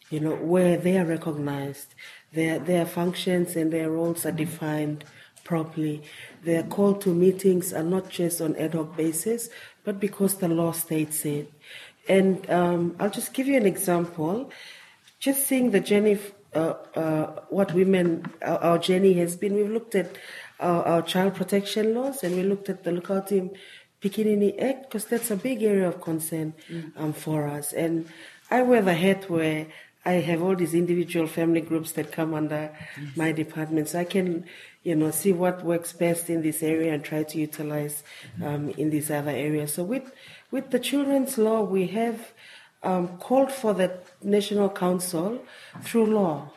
[0.09, 1.95] You know, where they are recognized,
[2.33, 5.05] their their functions and their roles are defined
[5.43, 6.03] properly.
[6.45, 9.49] Their call to meetings are not just on ad hoc basis,
[9.85, 11.53] but because the law states it.
[12.09, 14.51] And um, I'll just give you an example
[15.19, 16.19] just seeing the journey,
[16.57, 20.17] uh, uh, what women, our, our, journey has been, we've looked at
[20.59, 23.55] our, our, child protection laws and we looked at the Lukautim
[24.01, 26.93] Pikinini Act because that's a big area of concern mm.
[26.97, 27.73] um, for us.
[27.73, 28.09] And
[28.51, 29.67] I wear the hat where
[30.07, 33.17] I have all these individual family groups that come under yes.
[33.17, 34.45] my department, so I can,
[34.85, 38.05] you know, see what works best in this area and try to utilize
[38.43, 39.75] um, in these other areas.
[39.75, 40.13] So with
[40.53, 42.33] with the children's law, we have
[42.87, 45.43] um, called for the National Council
[45.83, 46.53] through law.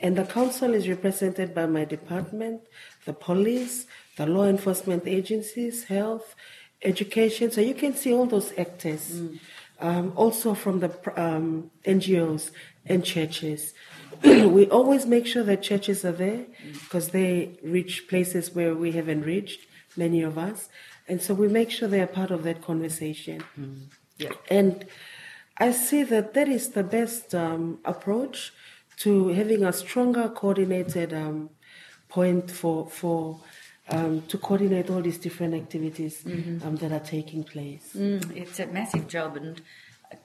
[0.00, 2.60] And the council is represented by my department,
[3.06, 6.34] the police, the law enforcement agencies, health,
[6.82, 7.50] education.
[7.50, 9.12] So you can see all those actors.
[9.12, 9.38] Mm.
[9.80, 12.50] Um, also from the um, NGOs
[12.86, 13.74] and churches.
[14.22, 19.22] we always make sure that churches are there because they reach places where we haven't
[19.22, 20.68] reached, many of us.
[21.08, 23.42] And so we make sure they are part of that conversation.
[23.58, 23.86] Mm.
[24.18, 24.30] Yeah.
[24.48, 24.86] And
[25.62, 28.52] I see that that is the best um, approach
[29.04, 31.50] to having a stronger coordinated um,
[32.08, 33.38] point for for
[33.88, 36.66] um, to coordinate all these different activities mm-hmm.
[36.66, 37.86] Um, that are taking place.
[37.96, 39.62] Mm, it's a massive job, and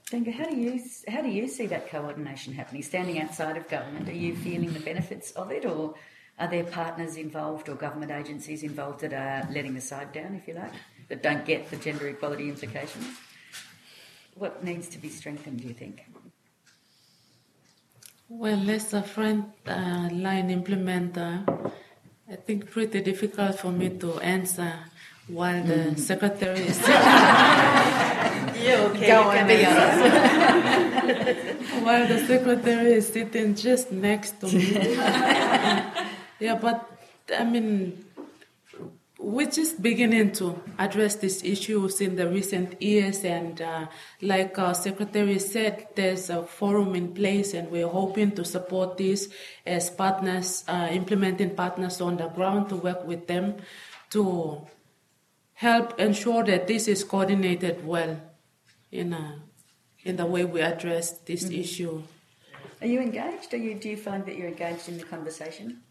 [0.10, 0.74] Denga, how do you
[1.08, 2.82] how do you see that coordination happening?
[2.82, 5.94] Standing outside of government, are you feeling the benefits of it, or
[6.40, 10.48] are there partners involved or government agencies involved that are letting the side down, if
[10.48, 10.74] you like?
[11.08, 13.08] that don't get the gender equality implications.
[14.38, 16.06] What needs to be strengthened, do you think?
[18.30, 21.72] Well, as a front uh, line implementer,
[22.30, 24.74] I think pretty difficult for me to answer
[25.28, 26.00] while the mm.
[26.00, 26.80] secretary is.
[26.88, 29.08] yeah, okay.
[29.08, 31.58] Go on, be honest.
[31.84, 34.72] while the secretary is sitting just next to me.
[36.40, 36.88] yeah, but
[37.38, 38.06] I mean,
[39.20, 43.88] we're just beginning to address these issues in the recent years, and uh,
[44.22, 49.30] like our secretary said, there's a forum in place, and we're hoping to support this
[49.66, 53.56] as partners, uh, implementing partners on the ground to work with them
[54.12, 54.62] to
[55.54, 58.22] help ensure that this is coordinated well
[58.92, 59.42] in a,
[60.04, 61.60] in the way we address this mm-hmm.
[61.62, 62.04] issue.
[62.82, 63.52] Are you engaged?
[63.54, 65.82] Are you, do you find that you're engaged in the conversation?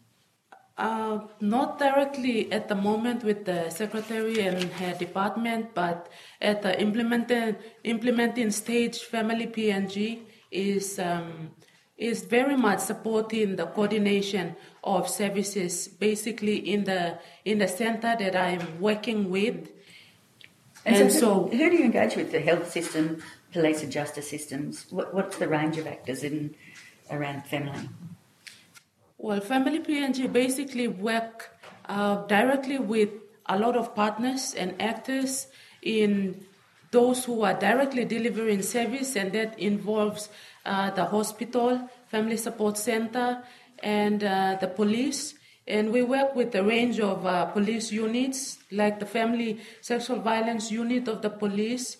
[0.77, 6.07] Uh, not directly at the moment with the secretary and her department, but
[6.39, 10.19] at the implementing implementing stage, Femili PNG
[10.51, 11.49] is um,
[11.97, 18.35] is very much supporting the coordination of services, basically in the in the center that
[18.35, 19.71] I'm working with.
[20.85, 22.31] And, and so, who, who, do you engage with?
[22.31, 24.85] The health system, police and justice systems.
[24.91, 26.53] What, what's the range of actors in
[27.09, 27.89] around family?
[29.19, 31.49] Well, Femili PNG basically work
[31.89, 33.09] uh, directly with
[33.47, 35.47] a lot of partners and actors
[35.81, 36.45] in
[36.91, 40.29] those who are directly delivering service, and that involves
[40.65, 43.43] uh, the hospital, family support center,
[43.79, 45.33] and uh, the police.
[45.65, 50.71] And we work with a range of uh, police units, like the Family Sexual Violence
[50.71, 51.97] Unit of the police,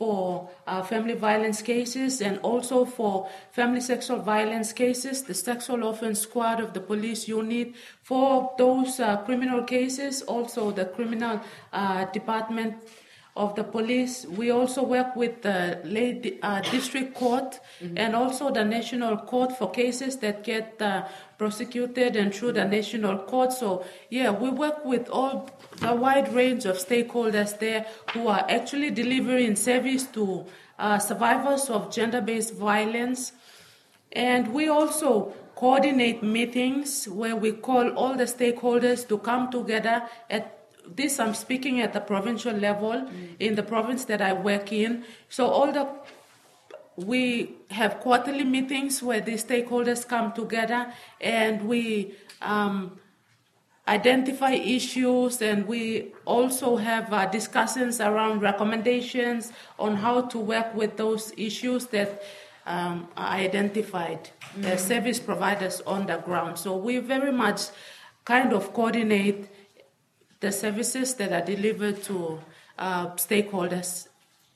[0.00, 6.20] for uh, family violence cases and also for family sexual violence cases, the sexual offense
[6.20, 7.74] squad of the police unit.
[8.02, 11.42] For those uh, criminal cases, also the criminal
[11.74, 12.76] uh, department
[13.36, 14.24] of the police.
[14.24, 17.98] We also work with the late, uh, district court mm-hmm.
[17.98, 21.04] and also the national court for cases that get uh,
[21.40, 23.50] prosecuted and through the national court.
[23.50, 25.48] So, yeah, we work with all
[25.78, 30.44] the wide range of stakeholders there who are actually delivering service to
[30.78, 33.32] uh, survivors of gender based violence.
[34.12, 40.58] And we also coordinate meetings where we call all the stakeholders to come together at
[40.94, 43.36] this I'm speaking at the provincial level mm.
[43.38, 45.04] in the province that I work in.
[45.28, 45.88] So all the
[47.06, 52.98] we have quarterly meetings where the stakeholders come together and we um,
[53.86, 60.96] identify issues and we also have uh, discussions around recommendations on how to work with
[60.96, 62.22] those issues that
[62.66, 64.64] um, are identified mm.
[64.64, 66.58] as service providers on the ground.
[66.58, 67.62] So we very much
[68.24, 69.48] kind of coordinate
[70.40, 72.40] the services that are delivered to
[72.78, 74.08] uh, stakeholders,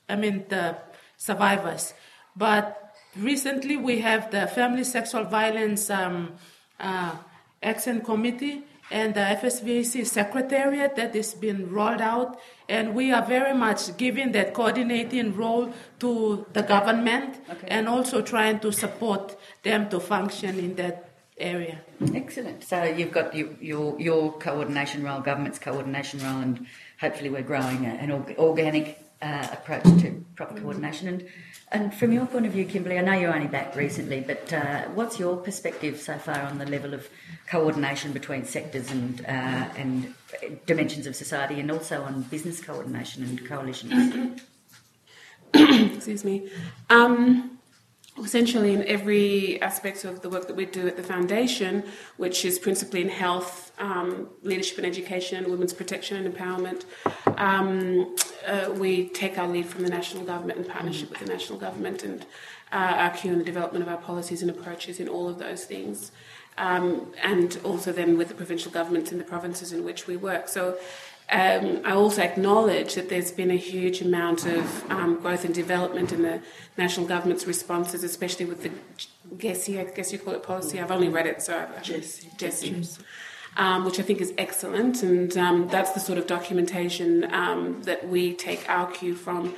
[0.09, 0.77] I mean, the
[1.17, 1.95] survivors.
[2.37, 6.33] But recently we have the Family Sexual Violence um,
[6.81, 7.17] uh,
[7.63, 13.55] Action Committee and the FSVAC Secretariat that is being rolled out, and we are very
[13.55, 17.67] much giving that coordinating role to the government okay.
[17.69, 21.81] and also trying to support them to function in that area.
[22.15, 22.63] Excellent.
[22.63, 26.67] So you've got your, your, your coordination role, government's coordination role, and
[27.01, 31.09] hopefully we're growing an organic uh, approach to proper coordination.
[31.09, 31.29] And,
[31.75, 34.83] and from your point of view, Kimberly, I know you're only back recently, but uh,
[34.95, 37.09] what's your perspective so far on the level of
[37.49, 40.15] coordination between sectors and uh, and
[40.67, 44.41] dimensions of society, and also on business coordination and coalitions?
[45.55, 46.49] Excuse me.
[46.91, 47.59] Um,
[48.23, 51.83] essentially in every aspect of the work that we do at the foundation,
[52.17, 56.85] which is principally in health, um, leadership and education, women's protection and empowerment,
[57.39, 58.17] um,
[58.47, 62.03] uh, we take our lead from the national government in partnership with the national government
[62.03, 62.27] and
[62.73, 65.65] uh, our cue in the development of our policies and approaches in all of those
[65.65, 66.13] things.
[66.57, 70.49] Um, and also then with the provincial governments in the provinces in which we work.
[70.49, 70.79] So
[71.31, 76.13] um, I also acknowledge that there's been a huge amount of um, growth and development
[76.13, 76.41] in the
[76.77, 78.71] national government's responses, especially with the
[79.37, 80.81] GESI, I guess you call it policy.
[80.81, 83.03] I've only read it, so GESI.
[83.57, 88.09] Um, which I think is excellent, and um, that's the sort of documentation um, that
[88.09, 89.55] we take our cue from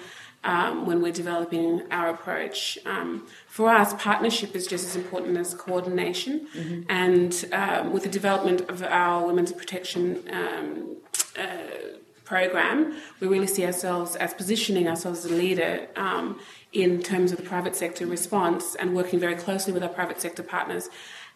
[0.47, 2.79] um, when we're developing our approach.
[2.87, 6.47] Um, for us, partnership is just as important as coordination.
[6.55, 6.83] Mm-hmm.
[6.89, 10.97] And um, with the development of our women's protection um,
[11.39, 16.41] uh, program, we really see ourselves as positioning ourselves as a leader um,
[16.73, 20.43] in terms of the private sector response and working very closely with our private sector
[20.43, 20.89] partners.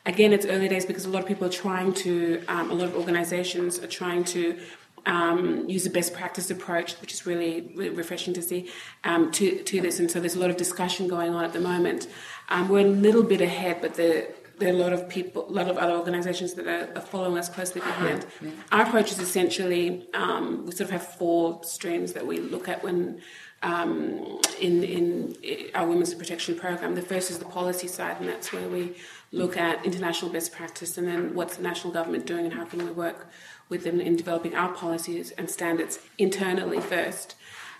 [0.06, 2.88] Again, it's early days because a lot of people are trying to, um, a lot
[2.88, 4.58] of organizations are trying to
[5.06, 8.70] um, use a best practice approach, which is really, really refreshing to see
[9.04, 9.98] um, to to this.
[9.98, 12.06] And so there's a lot of discussion going on at the moment.
[12.48, 14.28] Um, we're a little bit ahead, but the
[14.58, 17.38] there are a lot of people, a lot of other organisations that are, are, following
[17.38, 18.26] us closely behind.
[18.42, 18.54] Yeah, yeah.
[18.70, 22.84] Our approach is essentially um, we sort of have four streams that we look at
[22.84, 23.22] when
[23.62, 25.36] um, in in
[25.74, 26.94] our women's protection program.
[26.94, 28.96] The first is the policy side, and that's where we
[29.32, 32.84] look at international best practice and then what's the national government doing and how can
[32.84, 33.28] we work
[33.68, 37.36] with them in developing our policies and standards internally first.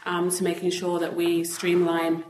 [0.06, 2.24] Um, so making sure that we streamline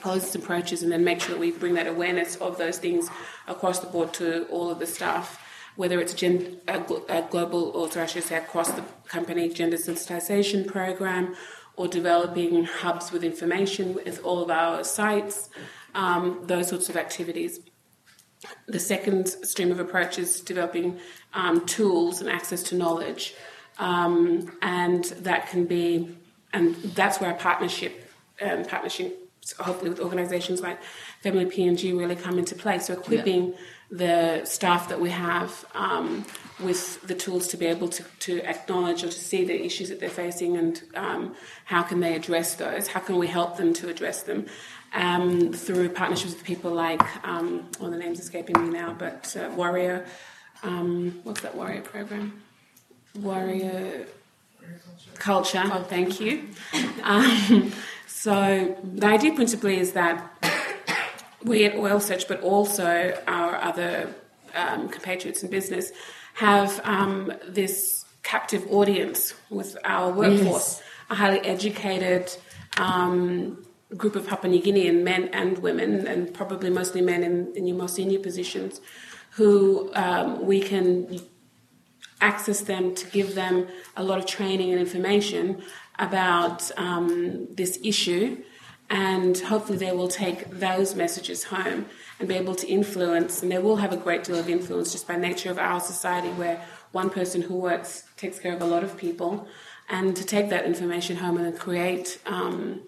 [0.00, 3.08] policies and approaches and then make sure that we bring that awareness of those things
[3.46, 5.40] across the board to all of the staff,
[5.76, 9.76] whether it's gen- a, a global or sorry, I should say across the company gender
[9.76, 11.36] sensitization program
[11.76, 15.48] or developing hubs with information with all of our sites,
[15.94, 17.60] um, those sorts of activities.
[18.66, 20.98] The second stream of approach is developing
[21.34, 23.34] um, tools and access to knowledge,
[23.78, 26.16] um, and that can be,
[26.52, 28.10] and that's where a partnership
[28.40, 29.28] and partnership
[29.58, 30.78] hopefully with organisations like
[31.24, 32.78] Femili PNG really come into play.
[32.78, 33.56] So equipping yeah.
[33.90, 36.24] the staff that we have um,
[36.60, 40.00] with the tools to be able to, to acknowledge or to see the issues that
[40.00, 41.34] they're facing and um,
[41.64, 42.88] how can they address those?
[42.88, 44.46] How can we help them to address them?
[44.94, 49.50] Um, through partnerships with people like, um, well, the name's escaping me now, but uh,
[49.54, 50.06] Warrior,
[50.62, 52.42] um, what's that Warrior program?
[53.14, 54.06] Warrior
[55.18, 55.84] culture, culture.
[55.84, 56.48] thank you.
[57.02, 57.72] Um,
[58.06, 60.32] so the idea principally is that
[61.44, 64.12] we at Oil Search, but also our other
[64.54, 65.92] um, compatriots in business,
[66.34, 70.82] have um, this captive audience with our workforce, yes.
[71.10, 72.30] a highly educated
[72.76, 73.64] um,
[73.96, 77.88] group of Papua New Guinean men and women, and probably mostly men in, in more
[77.88, 78.80] senior positions,
[79.32, 81.20] who um, we can
[82.20, 83.66] access them to give them
[83.96, 85.62] a lot of training and information
[85.98, 88.36] about um, this issue,
[88.90, 91.86] and hopefully they will take those messages home
[92.18, 95.06] and be able to influence, and they will have a great deal of influence just
[95.06, 96.62] by nature of our society, where
[96.92, 99.46] one person who works takes care of a lot of people,
[99.88, 102.18] and to take that information home and create.
[102.26, 102.82] Um,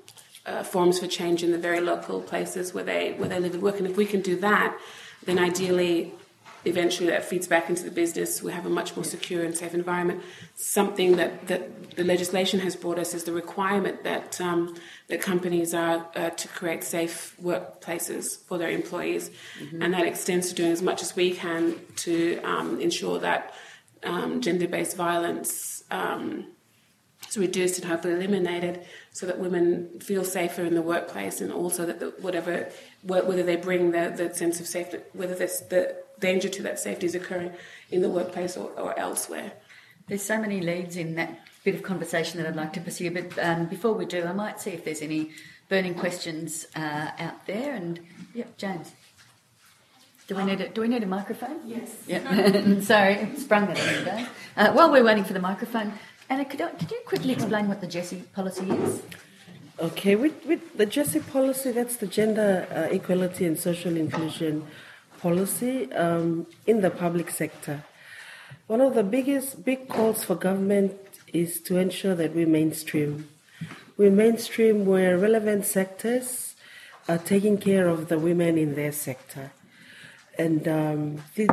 [0.50, 3.62] uh, forms for change in the very local places where they where they live and
[3.62, 4.76] work, and if we can do that,
[5.24, 6.12] then ideally
[6.64, 8.42] eventually that feeds back into the business.
[8.42, 10.22] We have a much more secure and safe environment.
[10.56, 14.76] Something that, that the legislation has brought us is the requirement that um,
[15.08, 19.82] that companies are uh, to create safe workplaces for their employees, mm-hmm.
[19.82, 23.54] and that extends to doing as much as we can to um, ensure that
[24.02, 26.46] um, gender-based violence um,
[27.30, 31.86] is reduced and hopefully eliminated, so that women feel safer in the workplace, and also
[31.86, 32.68] that the, whatever
[33.02, 37.06] whether they bring the, the sense of safety, whether this the danger to that safety
[37.06, 37.52] is occurring
[37.90, 39.52] in the workplace or, or elsewhere.
[40.06, 43.38] There's so many leads in that bit of conversation that I'd like to pursue, but
[43.38, 45.30] um, before we do, I might see if there's any
[45.68, 47.74] burning questions uh, out there.
[47.74, 48.00] And
[48.34, 48.92] yeah, James.
[50.26, 51.58] Do we need a, do we need a microphone?
[51.66, 52.04] Yes.
[52.06, 52.80] Yeah.
[52.80, 54.26] Sorry, sprung that on today.
[54.56, 55.92] Uh, while we're waiting for the microphone,
[56.30, 59.02] Anna, could, I, could you quickly explain what the GESI policy is?
[59.80, 64.64] Okay, with, with the GESI policy, that's the Gender uh, Equality and Social Inclusion
[65.18, 67.82] policy um, in the public sector.
[68.68, 70.92] One of the biggest big calls for government
[71.32, 73.28] is to ensure that we mainstream.
[73.96, 76.54] We mainstream where relevant sectors
[77.08, 79.50] are taking care of the women in their sector.
[80.38, 81.48] And um, the,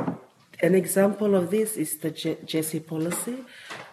[0.61, 3.37] an example of this is the GESI policy.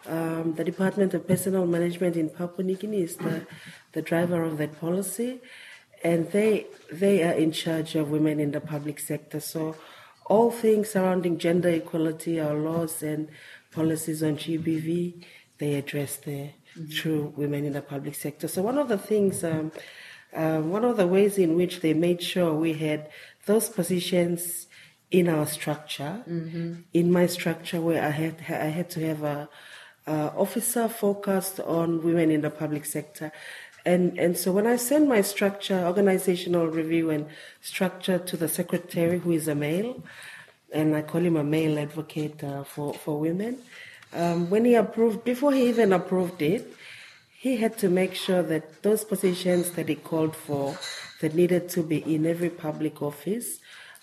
[0.07, 3.47] Um, the Department of Personnel Management in Papua New Guinea is the,
[3.93, 5.41] the driver of that policy
[6.05, 9.41] and they they are in charge of women in the public sector.
[9.41, 9.75] So
[10.27, 13.29] all things surrounding gender equality, our laws and
[13.73, 15.25] policies on GBV,
[15.59, 16.91] they address there mm-hmm.
[16.91, 18.47] through women in the public sector.
[18.47, 19.73] So one of the things, um,
[20.35, 23.11] uh, one of the ways in which they made sure we had
[23.47, 24.67] those positions
[25.19, 26.75] in our structure, mm-hmm.
[26.93, 29.49] in my structure where I had I had to have a,
[30.07, 33.31] a officer focused on women in the public sector
[33.87, 37.27] and, and so when I send my structure, organizational review and
[37.61, 40.03] structure to the secretary, who is a male,
[40.73, 43.59] and I call him a male advocate uh, for, for women,
[44.15, 46.73] um, when he approved, before he even approved it,
[47.37, 50.79] he had to make sure that those positions that he called for
[51.21, 53.59] that needed to be in every public office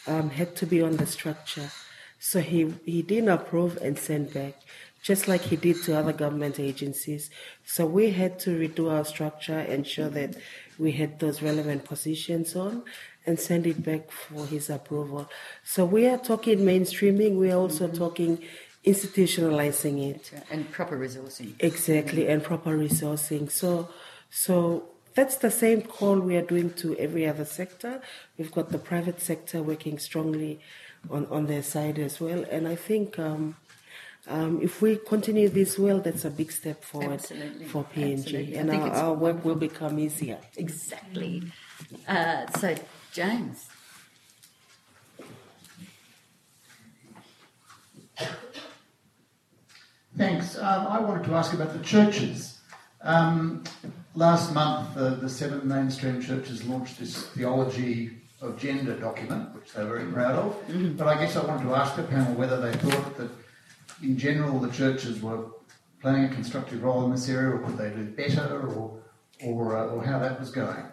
[0.07, 1.71] um, had to be on the structure.
[2.19, 4.55] So he, he didn't approve and send back
[5.01, 7.31] just like he did to other government agencies.
[7.65, 10.35] So we had to redo our structure, ensure that
[10.77, 12.83] we had those relevant positions on,
[13.25, 15.29] and send it back for his approval.
[15.63, 17.37] So we are talking mainstreaming.
[17.37, 17.97] We are also mm-hmm.
[17.97, 18.43] talking
[18.85, 20.31] institutionalizing it.
[20.51, 21.53] And proper resourcing.
[21.59, 23.51] Exactly, and proper resourcing.
[23.51, 23.89] So,
[24.29, 28.01] so that's the same call we are doing to every other sector.
[28.37, 30.59] We've got the private sector working strongly
[31.09, 32.45] on, on their side as well.
[32.49, 33.55] And I think um,
[34.27, 37.65] um, if we continue this well, that's a big step forward Absolutely.
[37.65, 38.19] for PNG.
[38.19, 38.57] Absolutely.
[38.57, 40.37] I And think our, our work will become easier.
[40.57, 41.43] Exactly.
[42.07, 42.75] Uh, so,
[43.11, 43.67] James.
[50.17, 50.57] Thanks.
[50.57, 52.59] Um, I wanted to ask about the churches.
[53.01, 53.63] Um,
[54.15, 59.85] last month, uh, the seven mainstream churches launched this theology of gender document, which they're
[59.85, 60.97] very proud of.
[60.97, 63.29] But I guess I wanted to ask the panel whether they thought that,
[64.01, 65.45] in general, the churches were
[66.01, 69.01] playing a constructive role in this area, or could they do better, or
[69.43, 70.85] or, uh, or how that was going.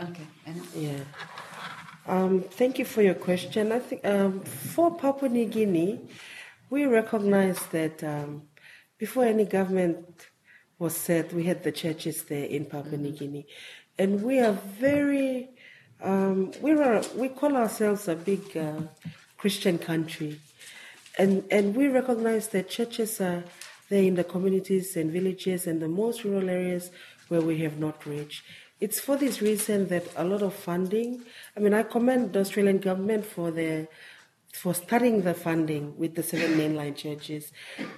[0.00, 0.26] Okay.
[0.46, 0.62] Anna?
[0.74, 0.98] Yeah.
[2.06, 3.72] Um, thank you for your question.
[3.72, 6.00] I think um, for Papua New Guinea,
[6.70, 8.42] we recognize that um,
[9.00, 10.28] before any government
[10.78, 13.46] was set, we had the churches there in Papua New Guinea,
[13.98, 15.48] and we are very
[16.02, 18.82] um, we are we call ourselves a big uh,
[19.38, 20.38] Christian country,
[21.18, 23.42] and and we recognize that churches are
[23.88, 26.90] there in the communities and villages and the most rural areas
[27.28, 28.42] where we have not reached.
[28.80, 31.22] It's for this reason that a lot of funding.
[31.56, 33.88] I mean, I commend the Australian government for their
[34.52, 37.52] for starting the funding with the seven mainline churches,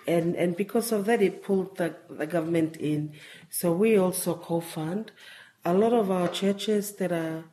[0.07, 3.13] and and because of that, it pulled the, the government in.
[3.51, 5.13] So we also co-fund
[5.65, 7.45] a lot of our churches that are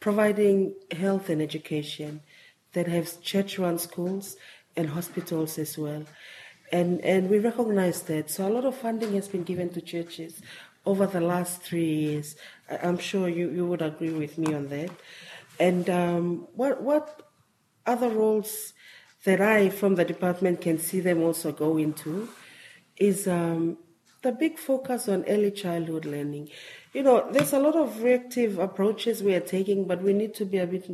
[0.00, 2.20] providing health and education,
[2.72, 4.36] that have church-run schools
[4.76, 6.04] and hospitals as well.
[6.70, 8.30] And, and we recognize that.
[8.30, 10.40] So a lot of funding has been given to churches
[10.84, 12.36] over the last three years.
[12.82, 14.90] I'm sure you, you would agree with me on that.
[15.58, 17.27] And um, what, what
[17.88, 18.74] other roles
[19.24, 22.28] that I, from the department, can see them also go into
[22.96, 23.78] is um,
[24.22, 26.50] the big focus on early childhood learning.
[26.92, 30.44] You know, there's a lot of reactive approaches we are taking, but we need to
[30.44, 30.90] be a bit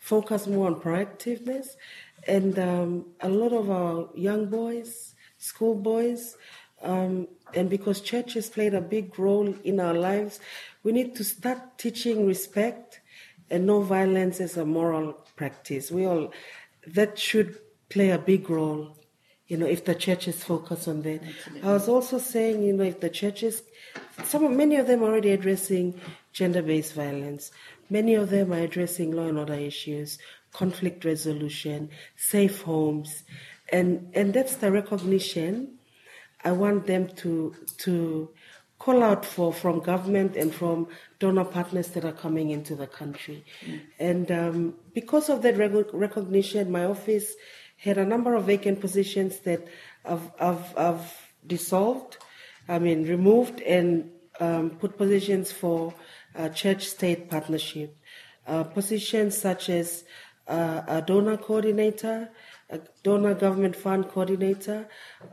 [0.00, 1.68] focused more on proactiveness.
[2.26, 6.36] And um, a lot of our young boys, school boys,
[6.82, 10.40] um, and because churches played a big role in our lives,
[10.82, 13.00] we need to start teaching respect
[13.50, 15.90] and no violence as a moral practice.
[15.90, 16.32] We all
[16.86, 17.58] that should
[17.88, 18.96] play a big role
[19.46, 21.20] you know, if the churches focus on that.
[21.62, 23.62] I was also saying, you know, if the churches,
[24.24, 26.00] some many of them are already addressing
[26.32, 27.50] gender-based violence.
[27.90, 30.18] Many of them are addressing law and order issues,
[30.52, 33.24] conflict resolution, safe homes,
[33.70, 35.78] and and that's the recognition
[36.42, 38.30] I want them to to
[38.84, 40.86] call out for from government and from
[41.18, 43.42] donor partners that are coming into the country.
[43.98, 47.28] And um, because of that rec- recognition, my office
[47.78, 49.66] had a number of vacant positions that
[50.04, 51.12] I've, I've, I've
[51.46, 52.18] dissolved,
[52.68, 55.94] I mean, removed and um, put positions for
[56.36, 57.96] uh, church state partnership.
[58.46, 60.04] Uh, positions such as
[60.46, 62.28] uh, a donor coordinator,
[62.68, 64.86] a donor government fund coordinator,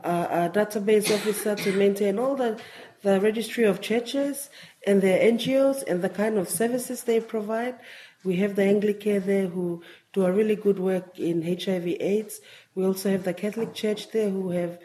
[0.04, 2.58] uh, a database officer to maintain all the,
[3.02, 4.48] the registry of churches
[4.86, 7.76] and their NGOs and the kind of services they provide.
[8.24, 9.82] We have the Anglicare there who
[10.12, 12.40] do a really good work in HIV AIDS.
[12.74, 14.78] We also have the Catholic Church there who have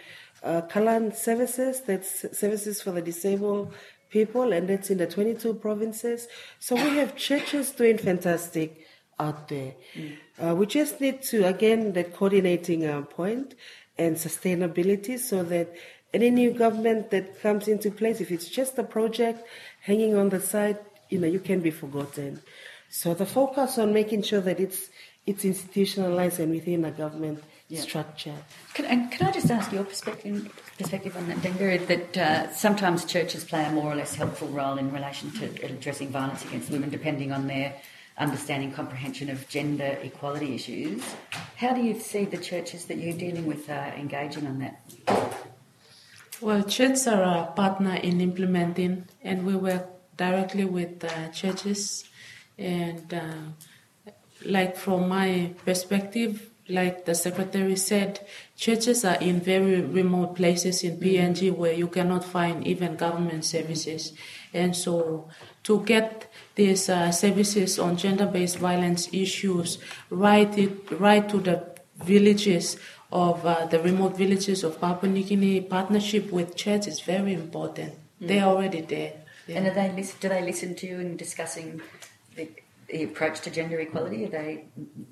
[0.44, 3.74] uh, Callan services, that's services for the disabled
[4.10, 6.28] people, and that's in the 22 provinces.
[6.60, 8.86] So we have churches doing fantastic
[9.20, 9.74] out there.
[10.42, 13.56] Uh, we just need to, again, that coordinating uh, point
[13.98, 15.74] and sustainability so that
[16.14, 19.46] any new government that comes into place, if it's just a project
[19.82, 20.78] hanging on the side,
[21.10, 22.42] you know, you can be forgotten.
[22.90, 24.90] So the focus on making sure that it's
[25.26, 27.82] it's institutionalized and within a government Yeah.
[27.82, 28.36] structure.
[28.74, 33.04] Can, and can I just ask your perspective, perspective on that, Denga, that uh, sometimes
[33.04, 36.90] churches play a more or less helpful role in relation to addressing violence against women,
[36.90, 37.76] depending on their
[38.18, 41.04] understanding, comprehension of gender equality issues.
[41.58, 44.80] How do you see the churches that you're dealing with uh, engaging on that?
[46.40, 52.04] Well, churches are a partner in implementing, and we work directly with uh, churches.
[52.60, 54.12] And uh,
[54.46, 58.20] like from my perspective, like the secretary said,
[58.56, 64.14] churches are in very remote places in PNG where you cannot find even government services.
[64.54, 65.30] And so
[65.64, 69.80] to get these uh, services on gender-based violence issues
[70.12, 72.78] right, it, right to the villages
[73.12, 77.94] of uh, the remote villages of Papua New Guinea, partnership with church is very important.
[78.20, 79.14] They're already there.
[79.48, 79.58] Yeah.
[79.58, 81.82] And are they listen, do they listen to you in discussing
[82.36, 82.50] the,
[82.90, 84.26] the approach to gender equality?
[84.26, 84.66] Are they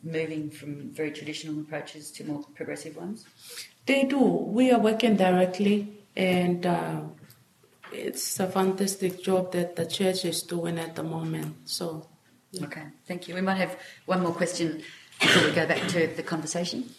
[0.03, 3.25] moving from very traditional approaches to more progressive ones?
[3.85, 4.19] They do.
[4.19, 5.87] We are working directly,
[6.17, 7.01] and uh,
[7.93, 11.69] it's a fantastic job that the church is doing at the moment.
[11.69, 12.07] So,
[12.51, 12.65] yeah.
[12.65, 13.35] okay, thank you.
[13.35, 14.81] We might have one more question
[15.21, 16.89] before we go back to the conversation.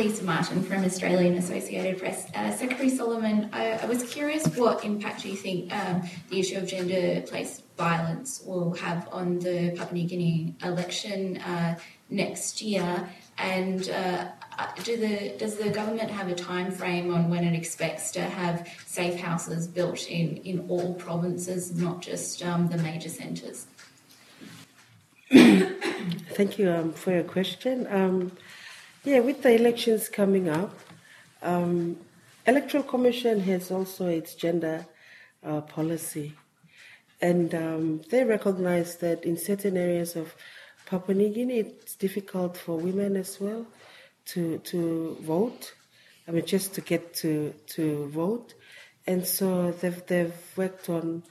[0.00, 2.30] Lisa Martin from Australian Associated Press.
[2.34, 6.66] Uh, Secretary Solomon, I, I, was curious what impact you think um, the issue of
[6.66, 11.76] gender-based violence will have on the Papua New Guinea election uh,
[12.08, 14.28] next year, and uh,
[14.84, 18.68] do the, does the government have a time frame on when it expects to have
[18.86, 23.66] safe houses built in, in all provinces, not just um, the major centres?
[26.32, 27.88] Thank you um, for your question.
[27.90, 28.30] Um,
[29.02, 30.72] yeah, with the elections coming up,
[31.42, 31.96] um,
[32.46, 34.86] Electoral Commission has also its gender
[35.44, 36.34] uh, policy,
[37.20, 40.34] and um, they recognize that in certain areas of
[40.86, 43.66] Papua New Guinea, it's difficult for women as well
[44.26, 45.72] to to vote.
[46.28, 48.54] I mean, just to get to to vote,
[49.06, 51.24] and so they've they've worked on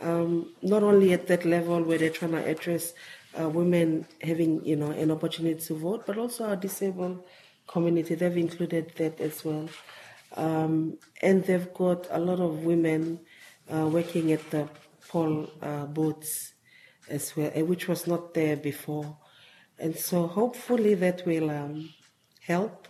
[0.00, 2.92] um, not only at that level where they're trying to address
[3.40, 7.24] uh, women having you know an opportunity to vote, but also our disabled
[7.66, 8.14] community.
[8.14, 9.68] They've included that as well,
[10.36, 13.20] um, and they've got a lot of women
[13.72, 14.68] uh, working at the
[15.08, 16.54] poll uh, booths
[17.08, 19.16] as well, which was not there before,
[19.78, 21.90] and so hopefully that will um,
[22.40, 22.88] help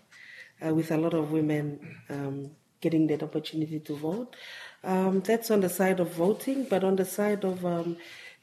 [0.64, 4.36] uh, with a lot of women um, getting that opportunity to vote.
[4.82, 7.96] Um, that's on the side of voting, but on the side of um,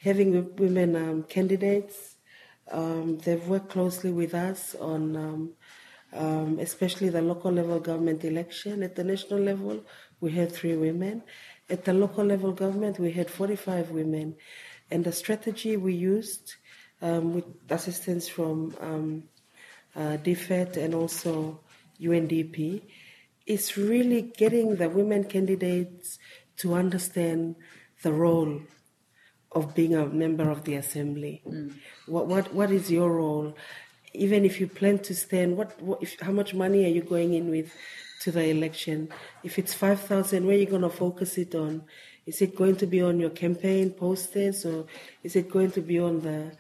[0.04, 2.16] having women um, candidates.
[2.72, 5.54] Um, they've worked closely with us on, um,
[6.14, 8.84] um, especially the local level government election.
[8.84, 9.84] At the national level,
[10.20, 11.24] we had three women.
[11.70, 14.36] At the local level government, we had 45 women.
[14.90, 16.56] And the strategy we used
[17.02, 19.24] um, with assistance from um,
[19.96, 21.60] uh, DFAT and also
[22.00, 22.82] UNDP
[23.46, 26.20] is really getting the women candidates
[26.58, 27.56] to understand
[28.02, 28.62] the role
[29.52, 31.42] of being a member of the assembly.
[31.48, 31.76] Mm.
[32.08, 33.56] What, what, what is your role?
[34.14, 37.34] Even if you plan to stand, what, what if, how much money are you going
[37.34, 37.72] in with
[38.22, 39.10] to the election?
[39.44, 41.84] If it's 5,000, where are you going to focus it on?
[42.26, 44.86] Is it going to be on your campaign posters or
[45.24, 46.52] is it going to be on the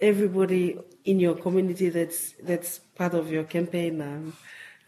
[0.00, 4.36] everybody in your community that's that's part of your campaign um,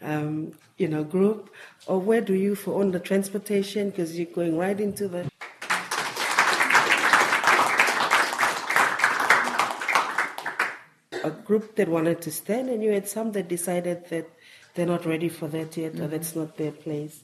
[0.01, 1.51] um, you know group
[1.87, 5.29] or where do you for on the transportation because you're going right into the
[11.23, 14.29] a group that wanted to stand, and you had some that decided that
[14.73, 16.03] they're not ready for that yet, mm-hmm.
[16.03, 17.23] or that's not their place.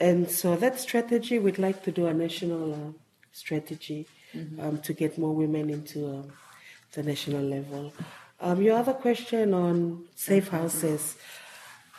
[0.00, 2.92] And so that strategy, we'd like to do a national uh,
[3.32, 4.60] strategy mm-hmm.
[4.60, 6.22] um, to get more women into uh,
[6.92, 7.92] the national level.
[8.40, 11.16] Um, your other question on safe houses.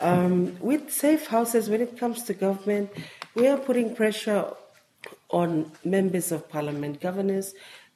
[0.01, 2.91] Um, with safe houses, when it comes to government,
[3.33, 4.45] we are putting pressure
[5.29, 7.53] on members of parliament, governors,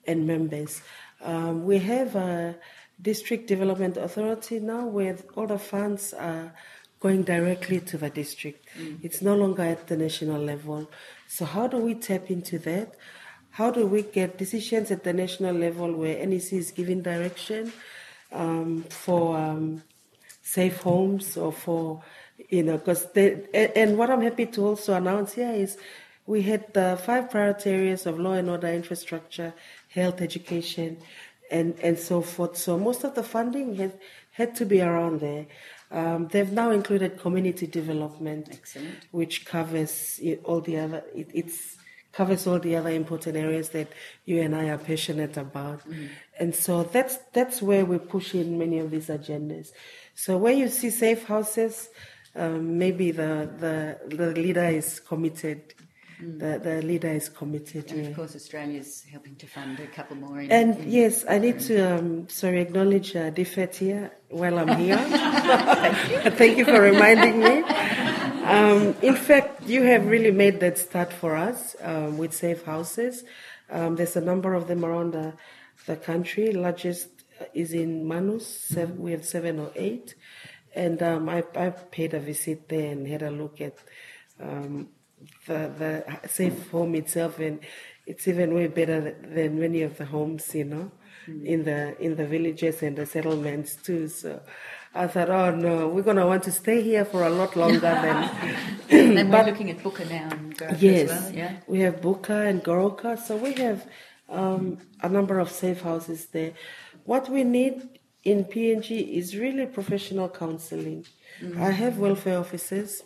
[0.07, 0.81] and members.
[1.21, 2.55] Um, we have a
[3.01, 6.53] district development authority now where all the funds are
[6.99, 8.67] going directly to the district.
[8.77, 8.99] Mm.
[9.03, 10.89] It's no longer at the national level.
[11.27, 12.95] So how do we tap into that?
[13.51, 17.71] How do we get decisions at the national level where NEC is giving direction
[18.31, 19.81] um, for um,
[20.41, 22.03] safe homes or for,
[22.49, 25.77] you know, because and what I'm happy to also announce here is
[26.25, 29.53] we had the five priority areas of law and order infrastructure,
[29.89, 30.97] health, education,
[31.51, 32.57] and, and so forth.
[32.57, 33.99] So most of the funding had,
[34.31, 35.47] had to be around there.
[35.91, 39.07] Um, they've now included community development, Excellent.
[39.11, 41.03] which covers all the other.
[41.15, 41.77] It, it's
[42.11, 43.87] covers all the other important areas that
[44.25, 46.07] you and I are passionate about, mm-hmm.
[46.39, 49.71] and so that's that's where we push in many of these agendas.
[50.13, 51.89] So where you see safe houses,
[52.35, 55.73] um, maybe the, the the leader is committed
[56.19, 57.91] the, the leader is committed.
[57.91, 60.39] And of course, Australia is helping to fund a couple more.
[60.39, 64.77] In, and in yes, I need to um, sorry acknowledge uh, DFAT here while I'm
[64.77, 64.97] here.
[64.97, 66.31] Thank, you.
[66.31, 67.63] Thank you for reminding me.
[68.43, 73.23] Um, in fact, you have really made that start for us um, with safe houses.
[73.69, 75.33] Um, there's a number of them around the,
[75.85, 76.51] the country.
[76.51, 77.09] Largest
[77.53, 78.45] is in Manus.
[78.45, 80.15] Seven, we have seven or eight.
[80.75, 83.77] And um, I, I paid a visit there and had a look at
[84.39, 84.89] um,
[85.47, 87.59] the, the safe home itself, and
[88.05, 90.91] it's even way better than many of the homes, you know,
[91.27, 91.45] mm.
[91.45, 94.07] in the in the villages and the settlements too.
[94.07, 94.41] So.
[94.91, 97.79] I thought, oh no, we're going to want to stay here for a lot longer
[97.79, 98.17] than.
[98.89, 100.29] and we're looking at Buka now
[100.79, 101.57] yes, well, yeah.
[101.67, 103.85] We have Buka and Goroka, so we have
[104.29, 106.53] um, a number of safe houses there.
[107.05, 111.05] What we need in PNG is really professional counseling.
[111.41, 111.61] Mm-hmm.
[111.61, 113.01] I have welfare officers.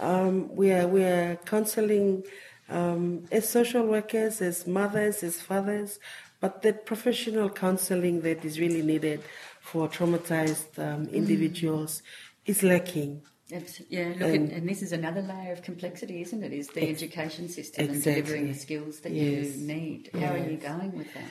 [0.00, 2.24] Um, we are we are counseling
[2.68, 5.98] um, as social workers, as mothers, as fathers,
[6.40, 9.22] but the professional counseling that is really needed
[9.60, 12.50] for traumatized um, individuals mm.
[12.50, 13.22] is lacking.
[13.48, 16.52] Yeah, look, and, and, this is another layer of complexity, isn't it?
[16.52, 18.12] Is the ex- education system exactly.
[18.12, 19.54] and delivering the skills that yes.
[19.54, 20.10] you need.
[20.12, 20.32] How yes.
[20.32, 21.30] are you going with that?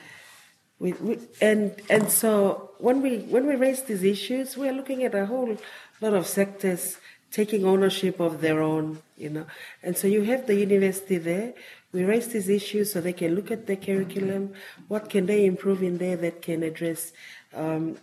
[0.78, 5.04] We, we, and and so when we when we raise these issues, we are looking
[5.04, 5.56] at a whole
[6.00, 6.98] lot of sectors
[7.30, 9.46] taking ownership of their own, you know.
[9.82, 11.54] And so you have the university there.
[11.92, 14.54] We raise these issues so they can look at the curriculum.
[14.88, 17.12] What can they improve in there that can address
[17.54, 17.98] um,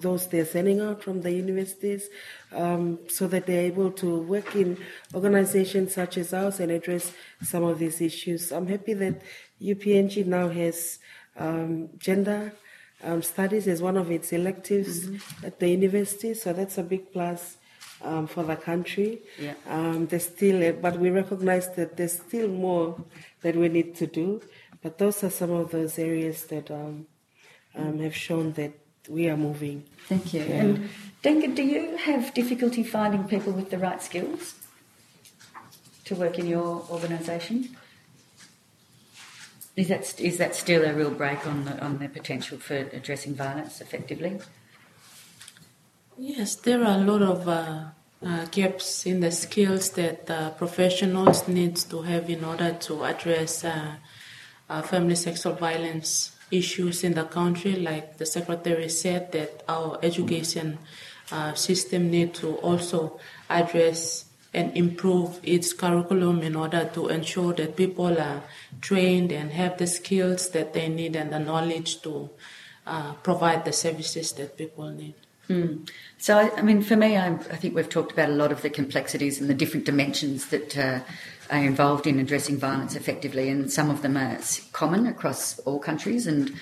[0.00, 2.08] those they're sending out from the universities
[2.54, 4.76] um, so that they're able to work in
[5.14, 7.12] organizations such as ours and address
[7.42, 8.52] some of these issues.
[8.52, 9.22] I'm happy that
[9.60, 10.98] UPNG now has
[11.36, 12.52] um, gender
[13.02, 15.46] um, studies as one of its electives mm-hmm.
[15.46, 17.56] at the university, so that's a big plus.
[18.04, 19.54] Um, for the country, yeah.
[19.68, 22.96] Um, there's still, but we recognize that there's still more
[23.42, 24.42] that we need to do.
[24.82, 27.06] But those are some of those areas that um,
[27.74, 28.72] have shown that
[29.08, 29.84] we are moving.
[30.08, 30.42] Thank you.
[30.42, 30.62] Yeah.
[30.62, 30.88] And
[31.22, 34.54] Denga, do you have difficulty finding people with the right skills
[36.04, 37.76] to work in your organisation?
[39.76, 43.34] Is that is that still a real break on the on the potential for addressing
[43.34, 44.40] violence effectively?
[46.18, 47.84] Yes, there are a lot of uh,
[48.22, 53.64] uh, gaps in the skills that uh, professionals need to have in order to address
[53.64, 53.94] uh,
[54.68, 60.78] uh, family sexual violence issues in the country, like the secretary said, that our education
[61.30, 67.74] uh, system need to also address and improve its curriculum in order to ensure that
[67.74, 68.42] people are
[68.82, 72.28] trained and have the skills that they need and the knowledge to
[73.22, 75.14] provide the services that people need.
[75.52, 75.88] Mm.
[76.18, 78.62] So, I, I, mean, for me, I, I, think we've talked about a lot of
[78.62, 81.00] the complexities and the different dimensions that uh,
[81.50, 84.38] are involved in addressing violence effectively, and some of them are
[84.72, 86.26] common across all countries.
[86.26, 86.54] And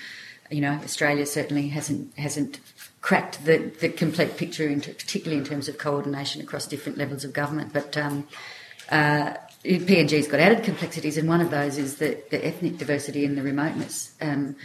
[0.49, 2.59] you know, Australia certainly hasn't hasn't
[3.01, 7.73] cracked the, the complete picture, particularly in terms of coordination across different levels of government.
[7.73, 8.27] But um,
[8.89, 9.33] uh,
[9.63, 13.43] PNG's got added complexities, and one of those is the, the ethnic diversity and the
[13.43, 14.13] remoteness.
[14.21, 14.55] Um,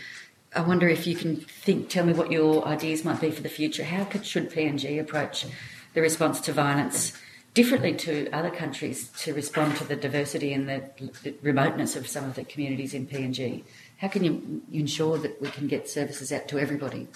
[0.56, 3.48] I wonder if you can think, tell me what your ideas might be for the
[3.48, 3.84] future.
[3.84, 5.46] How could, should PNG approach
[5.94, 7.12] the response to violence?
[7.56, 10.82] differently to other countries to respond to the diversity and the,
[11.22, 13.64] the, remoteness of some of the communities in PNG?
[13.96, 17.08] How can you ensure that we can get services out to everybody?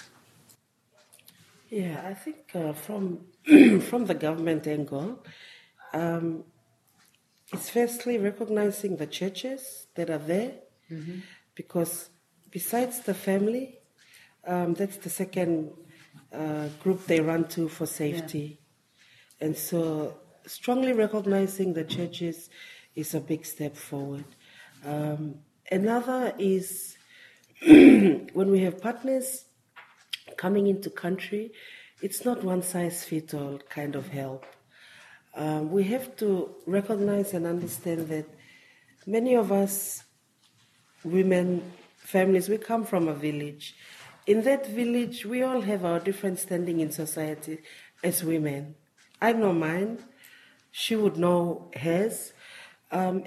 [1.68, 3.20] Yeah, I think uh, from
[3.91, 5.22] from the government angle,
[5.93, 6.45] um,
[7.53, 10.55] it's firstly recognizing the churches that are there,
[10.91, 11.18] mm-hmm.
[11.55, 12.09] because
[12.51, 13.78] besides the family,
[14.46, 15.72] um, that's the second
[16.32, 18.59] uh, group they run to for safety.
[19.40, 19.46] Yeah.
[19.46, 22.51] And so strongly recognizing the churches
[22.94, 24.24] is a big step forward.
[24.84, 25.36] Um,
[25.70, 26.96] another is
[27.66, 29.44] when we have partners
[30.36, 31.53] coming into country,
[32.03, 34.46] it's not one size fits all kind of help.
[35.34, 38.26] Um, we have to recognize and understand that
[39.07, 40.03] many of us,
[41.05, 41.62] women,
[42.01, 43.74] families, we come from a village.
[44.26, 47.59] In that village, we all have our different standing in society
[48.03, 48.74] as women.
[49.20, 49.98] I know mine,
[50.70, 52.32] she would know hers.
[52.90, 53.24] Um,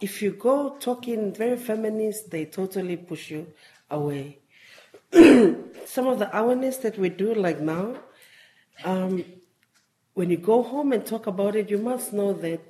[0.00, 3.46] if you go talking very feminist, they totally push you
[3.90, 4.38] away.
[5.12, 7.96] Some of the awareness that we do, like now,
[8.84, 9.24] um,
[10.14, 12.60] when you go home and talk about it, you must know that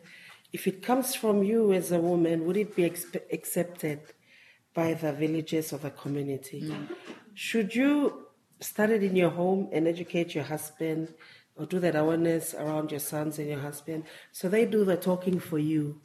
[0.53, 4.01] if it comes from you as a woman, would it be expe- accepted
[4.77, 6.63] by the villages or the community?
[6.63, 6.95] Mm.
[7.35, 8.27] Should you
[8.61, 11.03] start it in your home and educate your husband?
[11.57, 14.05] or do that awareness around your sons and your husband.
[14.33, 16.01] So they do the talking for you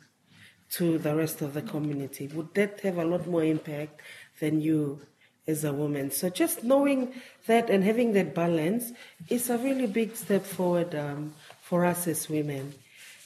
[0.71, 2.27] to the rest of the community.
[2.27, 4.01] Would that have a lot more impact
[4.39, 5.01] than you
[5.45, 6.11] as a woman?
[6.11, 7.13] So just knowing
[7.47, 8.93] that and having that balance
[9.27, 12.73] is a really big step forward um, for us as women.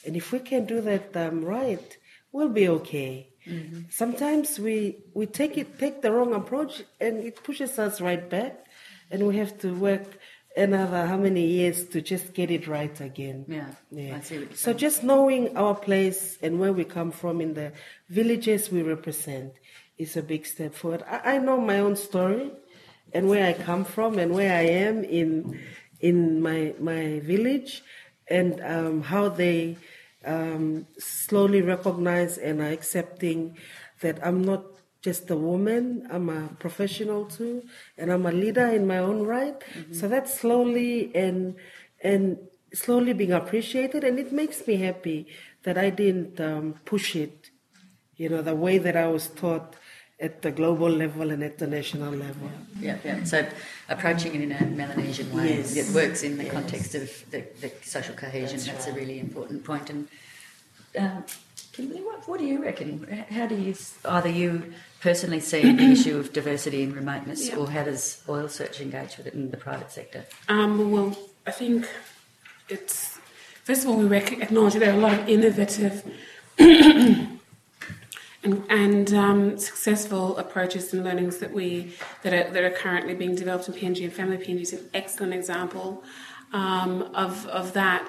[0.04, 1.96] And if we can do that um, right,
[2.32, 3.28] we'll be okay.
[3.46, 3.80] Mm-hmm.
[3.90, 8.66] Sometimes we, we take it take the wrong approach and it pushes us right back,
[9.10, 10.18] and we have to work
[10.56, 13.44] another how many years to just get it right again.
[13.46, 14.20] Yeah, yeah.
[14.54, 17.72] so just knowing our place and where we come from in the
[18.08, 19.52] villages we represent
[19.98, 21.04] is a big step forward.
[21.08, 22.50] I, I know my own story
[23.12, 25.60] and where I come from and where I am in
[26.00, 27.82] in my my village
[28.28, 29.76] and um, how they
[30.26, 33.56] um, slowly recognize and are accepting
[34.00, 34.64] that I'm not
[35.00, 36.06] just a woman.
[36.10, 37.62] I'm a professional too,
[37.96, 39.58] and I'm a leader in my own right.
[39.58, 39.92] Mm-hmm.
[39.92, 41.54] So that's slowly and
[42.02, 42.38] and
[42.74, 45.28] slowly being appreciated, and it makes me happy
[45.62, 47.50] that I didn't um, push it,
[48.16, 49.76] you know, the way that I was taught
[50.18, 52.50] at the global level and at the national level.
[52.80, 53.22] Yeah, yeah.
[53.24, 53.46] So
[53.88, 55.76] approaching it in a Melanesian way, Yes.
[55.76, 56.52] it works in the Yes.
[56.52, 58.56] context of the, the social cohesion.
[58.56, 59.90] That's, That's a really important point.
[59.90, 60.08] And
[60.98, 61.24] um,
[61.72, 63.06] Kimberly, what, what do you reckon?
[63.28, 63.74] How do you
[64.06, 67.56] either you personally see the issue of diversity and remoteness, Yeah.
[67.56, 70.24] or how does Oil Search engage with it in the private sector?
[70.48, 71.14] Um, well,
[71.46, 71.86] I think
[72.70, 73.18] it's
[73.64, 76.02] first of all we rec- acknowledge that there are a lot of innovative
[78.46, 81.92] and, and um, successful approaches and learnings that we
[82.22, 85.34] that are, that are currently being developed in PNG and Femili PNG is an excellent
[85.34, 86.04] example
[86.52, 88.08] um, of of that.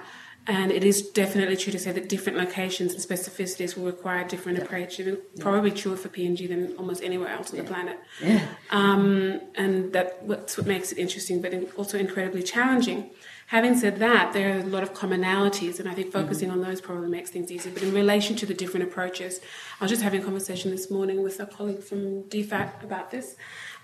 [0.49, 4.57] And it is definitely true to say that different locations and specificities will require different
[4.59, 7.97] approach, and probably truer for PNG than almost anywhere else on the planet.
[8.23, 8.47] Yeah.
[8.69, 13.09] Um, and that that's what makes it interesting, but also incredibly challenging.
[13.47, 16.81] Having said that, there are a lot of commonalities, and I think focusing on those
[16.81, 17.71] probably makes things easier.
[17.71, 19.39] But in relation to the different approaches,
[19.79, 23.37] I was just having a conversation this morning with a colleague from DFAT about this,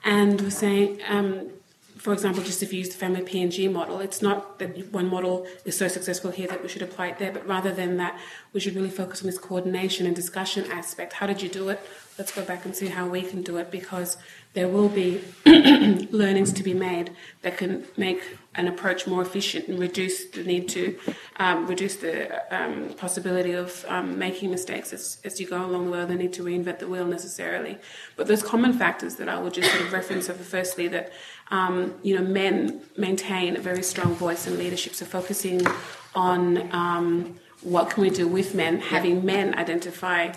[0.03, 1.49] and was saying, um,
[1.97, 5.47] for example, just if you use the Femili PNG model, it's not that one model
[5.63, 8.19] is so successful here that we should apply it there, but rather than that,
[8.51, 11.13] we should really focus on this coordination and discussion aspect.
[11.13, 11.79] How did you do it?
[12.17, 14.17] Let's go back and see how we can do it because
[14.53, 17.11] there will be learnings to be made
[17.41, 18.21] that can make
[18.53, 20.95] an approach more efficient and reduce the need to
[21.37, 25.91] um, reduce the um, possibility of um, making mistakes as, as you go along the
[25.91, 27.79] way, the need to reinvent the wheel necessarily.
[28.15, 31.11] But those common factors that I would just sort of reference are firstly that
[31.49, 35.65] um, you know men maintain a very strong voice in leadership, so focusing
[36.13, 40.31] on um, what can we do with men, having men identify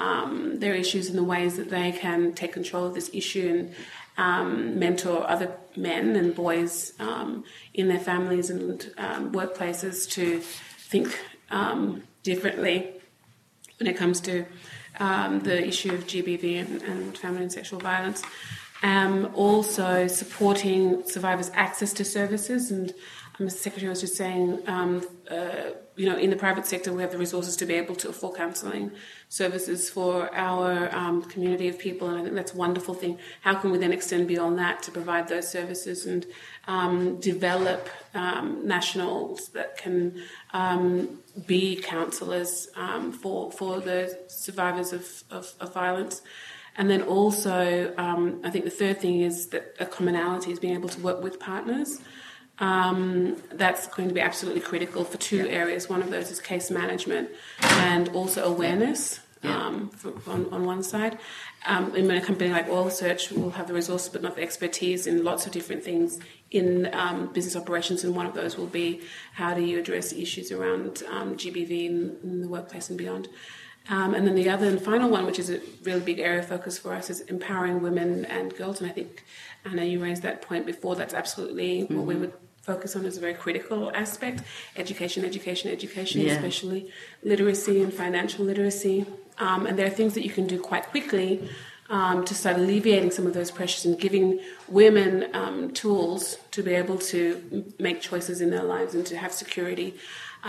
[0.00, 3.74] um, their issues and the ways that they can take control of this issue and
[4.16, 7.44] um, mentor other men and boys um,
[7.74, 11.18] in their families and um, workplaces to think
[11.50, 12.92] um, differently
[13.78, 14.44] when it comes to
[14.98, 18.22] the issue of GBV and, and family and sexual violence.
[18.82, 22.94] Um, also supporting survivors' access to services and
[23.46, 27.10] the Secretary was just saying, um, uh, you know, in the private sector, we have
[27.10, 28.90] the resources to be able to afford counselling
[29.28, 33.18] services for our um, community of people, and I think that's a wonderful thing.
[33.42, 36.26] How can we then extend beyond that to provide those services and
[36.66, 40.22] um, develop um, nationals that can
[40.52, 46.22] um, be counsellors um, for for the survivors of, of, of violence?
[46.76, 50.88] And then also, I think the third thing is that a commonality is being able
[50.88, 52.00] to work with partners.
[52.60, 55.88] Um, that's going to be absolutely critical for two areas.
[55.88, 57.30] One of those is case management
[57.62, 61.18] and also awareness um, for, on, on one side.
[61.66, 65.06] Um, in a company like Oil Search, we'll have the resources but not the expertise
[65.06, 66.18] in lots of different things
[66.50, 69.00] in um, business operations, and one of those will be
[69.34, 73.28] how do you address issues around um, GBV in, in the workplace and beyond.
[73.88, 76.48] Um, and then the other and final one, which is a really big area of
[76.48, 78.80] focus for us, is empowering women and girls.
[78.80, 79.24] And I think,
[79.64, 80.96] Anna, you raised that point before.
[80.96, 82.32] That's absolutely what we would
[82.72, 84.38] focus on is a very critical aspect
[84.84, 86.34] education, education, education, Yeah.
[86.36, 86.82] especially
[87.32, 88.98] literacy and financial literacy.
[89.46, 91.30] Um, and there are things that you can do quite quickly
[91.96, 94.26] um, to start alleviating some of those pressures and giving
[94.80, 97.20] women um, tools to be able to
[97.86, 99.88] make choices in their lives and to have security.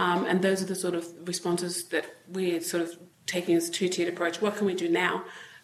[0.01, 2.05] Um, and those are the sort of responses that
[2.35, 2.89] we're sort of
[3.25, 4.35] taking as a two tiered approach.
[4.45, 5.13] What can we do now?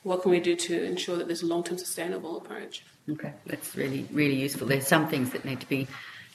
[0.03, 2.83] What can we do to ensure that there's a long term sustainable approach?
[3.15, 4.67] Okay, that's really, really useful.
[4.67, 5.87] There's some things that need to be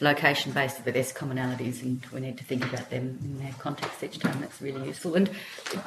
[0.03, 4.03] location based, but there's commonalities, and we need to think about them in their context
[4.03, 4.41] each time.
[4.41, 5.15] That's really useful.
[5.15, 5.31] And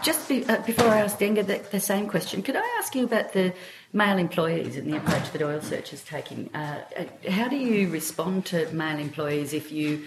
[0.02, 3.04] just be, uh, before I ask Denga the, the same question, could I ask you
[3.04, 3.54] about the
[3.92, 6.50] male employees and the approach that Oil Search is taking?
[6.56, 10.06] Uh, uh, how do you respond to male employees if you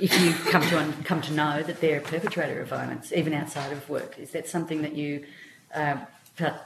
[0.00, 3.34] if you come to un- come to know that they're a perpetrator of violence, even
[3.34, 4.18] outside of work?
[4.18, 5.26] Is that something that you
[5.74, 5.96] uh,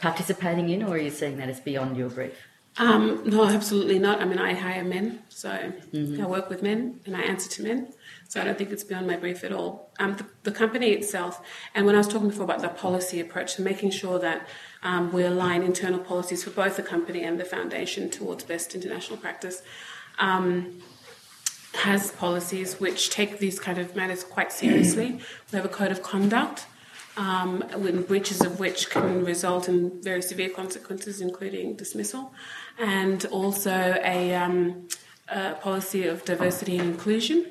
[0.00, 2.36] participating in, or are you seeing that as beyond your brief?
[2.80, 4.22] Um, no, absolutely not.
[4.22, 7.92] I mean, I hire men, so I work with men and I answer to men.
[8.26, 9.90] So I don't think it's beyond my brief at all.
[9.98, 13.56] Um, the, the company itself, and when I was talking before about the policy approach,
[13.56, 14.48] so making sure that
[14.82, 19.18] um, we align internal policies for both the company and the foundation towards best international
[19.18, 19.62] practice.
[20.18, 20.80] Um,
[21.74, 25.20] has policies which take these kind of matters quite seriously.
[25.52, 26.66] We have a code of conduct,
[27.16, 27.64] um,
[28.08, 32.32] breaches of which can result in very severe consequences, including dismissal,
[32.80, 33.70] and also
[34.04, 34.88] a, um,
[35.28, 37.46] a policy of diversity and inclusion.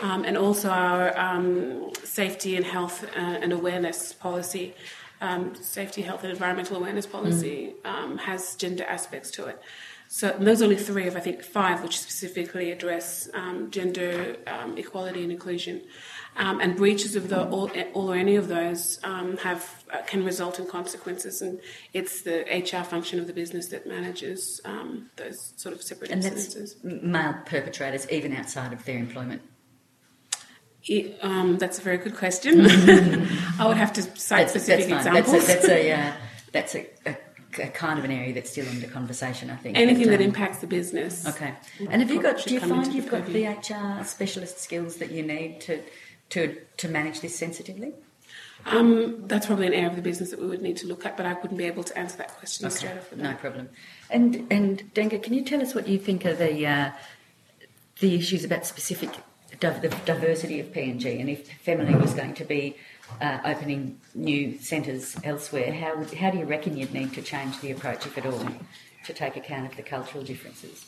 [0.00, 4.74] Um, and also our um, safety and health uh, and awareness policy,
[5.20, 9.62] um, safety, health, and environmental awareness policy um, has gender aspects to it.
[10.08, 14.76] So those are only three of I think five which specifically address um, gender um,
[14.76, 15.82] equality and inclusion.
[16.36, 20.24] Um, and breaches of the all, all or any of those um, have uh, can
[20.24, 21.60] result in consequences, and
[21.92, 26.22] it's the HR function of the business that manages um, those sort of separate And
[26.22, 26.82] incidences.
[26.82, 29.42] male perpetrators, even outside of their employment.
[30.86, 32.60] It, um, that's a very good question.
[33.58, 35.46] I would have to cite That's, specific that's examples.
[35.46, 36.12] That's a, that's a, uh,
[36.52, 39.78] that's a, a, kind of an area that's still under conversation, I think.
[39.78, 41.26] Anything But, that um, impacts the business.
[41.26, 41.54] Okay.
[41.88, 42.44] And have you got?
[42.44, 45.80] Do you find you've got the HR specialist skills that you need to
[46.34, 47.92] to to manage this sensitively?
[48.66, 51.16] Um, that's probably an area of the business that we would need to look at,
[51.16, 53.40] but I wouldn't be able to answer that question Okay, straight off the no bat.
[53.40, 53.68] problem.
[54.10, 56.90] And and Denga, can you tell us what you think are the uh,
[58.00, 59.10] the issues about specific
[59.60, 62.76] the diversity of PNG, and G and if Femili was going to be
[63.20, 67.70] uh, opening new centres elsewhere, how how do you reckon you'd need to change the
[67.70, 68.46] approach, if at all,
[69.04, 70.86] to take account of the cultural differences?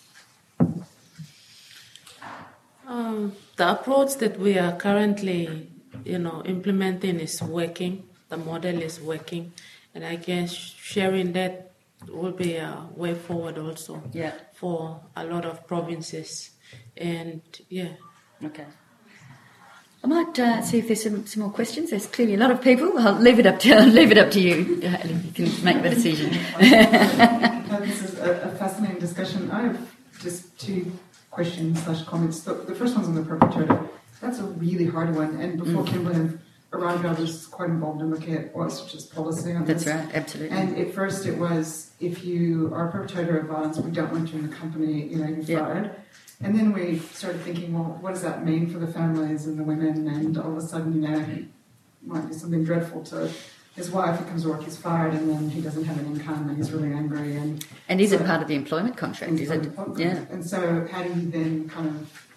[2.87, 5.69] Um, the approach that we are currently,
[6.05, 8.09] you know, implementing is working.
[8.29, 9.53] The model is working,
[9.95, 11.73] and I guess sharing that
[12.09, 14.33] will be a way forward also Yeah.
[14.55, 16.51] for a lot of provinces.
[16.97, 17.93] And yeah,
[18.45, 18.67] Okay.
[20.05, 21.91] I might uh, see if there's some, some more questions.
[21.91, 22.97] There's clearly a lot of people.
[22.99, 24.81] I'll leave it up to I'll leave it up to you.
[24.85, 26.31] Uh, You can make the decision.
[27.81, 29.51] This is a, a fascinating discussion.
[29.51, 29.79] I have
[30.21, 30.93] just two
[31.41, 32.41] questions slash comments.
[32.41, 33.79] The, the first one's on the perpetrator.
[34.23, 35.39] That's a really hard one.
[35.39, 35.87] And before Mm.
[35.89, 36.39] Kimberley
[36.73, 39.95] arrived, I was quite involved in looking at what's just policy on That's this.
[39.95, 40.57] right, absolutely.
[40.57, 44.33] And at first it was, if you are a perpetrator of violence, we don't want
[44.33, 45.65] you in the company, you know, you're Yeah.
[45.67, 45.91] fired.
[46.43, 49.63] And then we started thinking, well, what does that mean for the families and the
[49.63, 50.09] women?
[50.09, 51.45] And all of a sudden, you know, it
[52.03, 53.31] might be something dreadful to
[53.77, 54.19] his wife.
[54.19, 56.73] He comes to work, he's fired, and then he doesn't have an income, and he's
[56.73, 57.37] really angry.
[57.37, 59.35] And And is it part of the employment contract?
[59.35, 59.71] Is it?
[59.97, 60.25] Yeah.
[60.31, 62.29] and so, how do you then kind of,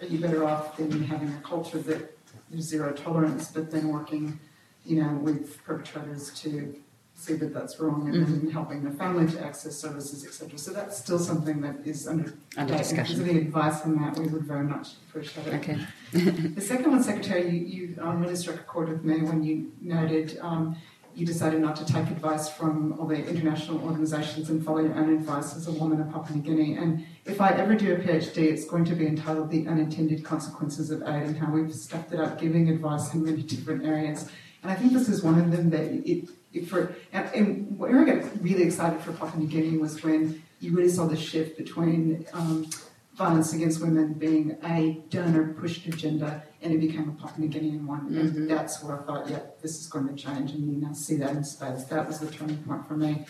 [0.00, 2.16] are you better off than having a culture that
[2.50, 4.40] there's zero tolerance, but then working,
[4.84, 6.74] you know, with perpetrators to
[7.18, 8.38] see that that's wrong and Mm-hmm.
[8.46, 10.56] then helping the family to access services, etc.
[10.56, 13.28] So that's still something that is under, Under discussion.
[13.28, 15.54] any advice on that, we would very much appreciate it.
[15.54, 15.78] Okay.
[16.54, 19.72] The second one, Secretary, you, you um, really struck a chord with me when you
[19.82, 20.76] noted um,
[21.14, 25.10] you decided not to take advice from all the international organisations and follow your own
[25.16, 26.76] advice as a woman of Papua New Guinea.
[26.76, 30.90] And if I ever do a PhD, it's going to be entitled The Unintended Consequences
[30.92, 34.30] of Aid and how we've stuffed it up giving advice in many different areas.
[34.62, 36.28] And I think this is one of them that it
[36.64, 40.74] for, and, and where I got really excited for Papua New Guinea was when you
[40.74, 42.68] really saw the shift between um,
[43.14, 47.84] violence against women being a donor pushed agenda and it became a Papua New Guinean
[47.84, 48.06] one.
[48.16, 51.16] And that's where I thought, yeah, this is going to change and you now see
[51.16, 51.84] that in space.
[51.84, 53.26] That was the turning point for me.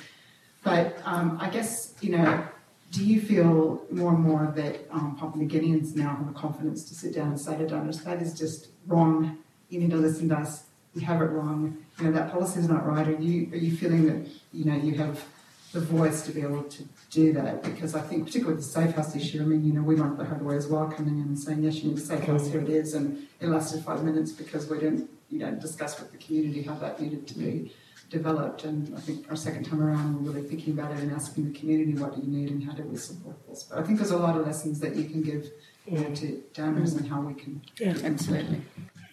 [0.63, 2.47] But um, I guess, you know,
[2.91, 6.85] do you feel more and more that um, Papua New Guineans now have the confidence
[6.89, 10.29] to sit down and say to donors, that is just wrong, you need to listen
[10.31, 10.65] to us,
[10.95, 13.07] we have it wrong, you know, that policy is not right.
[13.07, 15.25] Are you, are you feeling that, you know, you have
[15.73, 17.63] the voice to be able to do that?
[17.63, 20.17] Because I think, particularly with the safe house issue, I mean, you know, we want
[20.17, 22.61] the hardware as well coming in and saying, yes, you need a safe house, here
[22.61, 26.19] it is, and it lasted five minutes because we didn't, you know, discuss with the
[26.19, 27.75] community how that needed to be
[28.11, 28.65] developed.
[28.65, 31.59] And I think our second time around, we're really thinking about it and asking the
[31.59, 33.65] community, what do you need and how do we support this?
[33.65, 35.51] But I think there's a lot of lessons that you can give
[35.87, 37.61] you know, to donors and how we can.
[37.79, 37.97] Yeah.
[38.05, 38.63] Absolutely.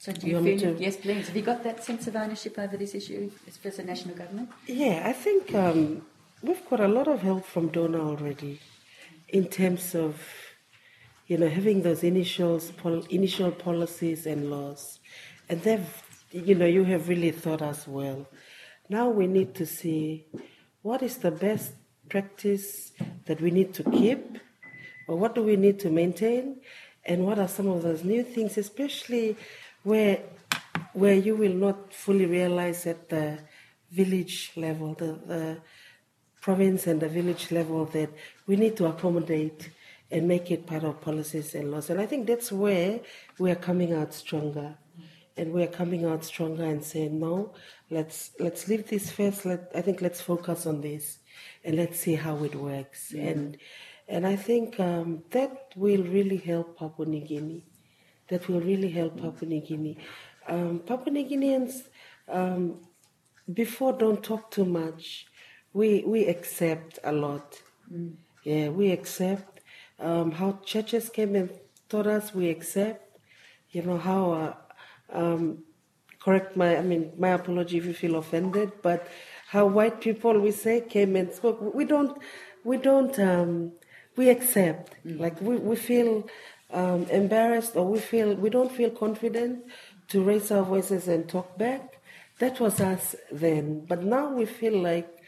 [0.09, 0.81] so do You you feel?
[0.81, 1.27] Yes, please.
[1.29, 4.49] Have you got that sense of ownership over this issue as as a national government?
[4.67, 6.03] Yeah, I think um,
[6.43, 8.61] we've got a lot of help from donor already,
[9.29, 10.21] in terms of,
[11.27, 15.01] you know, having those initial pol- initial policies and laws,
[15.49, 15.91] and they've,
[16.33, 18.27] you know, you have really thought us well.
[18.89, 20.25] Now we need to see
[20.83, 21.73] what is the best
[22.09, 22.93] practice
[23.27, 24.39] that we need to keep,
[25.07, 26.61] or what do we need to maintain,
[27.05, 29.37] and what are some of those new things, especially
[29.83, 30.23] where
[30.93, 33.39] where you will not fully realize at the
[33.91, 35.59] village level, the, the
[36.41, 38.11] province and the village level, that
[38.47, 39.71] we need to accommodate
[40.11, 41.91] and make it part of policies and laws.
[41.91, 43.01] And I think that's where
[43.39, 44.77] we are coming out stronger.
[45.37, 47.55] And we are coming out stronger and saying, no,
[47.91, 49.45] let's let's leave this first.
[49.47, 51.19] Let, I think let's focus on this
[51.65, 53.13] and let's see how it works.
[53.15, 53.57] And
[54.09, 57.65] and I think um, that will really help Papua New Guinea.
[58.29, 59.99] That will really help Papua New Guinea.
[60.47, 61.89] Um, Papua New Guineans,
[62.29, 62.81] um,
[63.53, 65.27] before don't talk too much.
[65.73, 67.63] We we accept a lot.
[68.45, 69.61] Yeah, we accept
[69.99, 71.51] um, how churches came and
[71.89, 72.35] taught us.
[72.35, 73.19] We accept,
[73.71, 74.55] you know, how uh,
[75.13, 75.65] um,
[76.21, 79.09] correct my, I mean, my apology if you feel offended, but
[79.49, 81.75] how white people, we say, came and spoke.
[81.75, 82.19] We don't,
[82.65, 83.73] we don't, um,
[84.17, 84.95] we accept.
[85.07, 85.21] Mm.
[85.21, 86.27] Like we, we feel
[86.71, 89.65] um, embarrassed or we feel, we don't feel confident
[90.09, 92.01] to raise our voices and talk back.
[92.39, 93.85] That was us then.
[93.87, 95.19] But now we feel like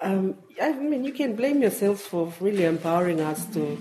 [0.00, 3.78] um, I mean, you can blame yourselves for really empowering us to,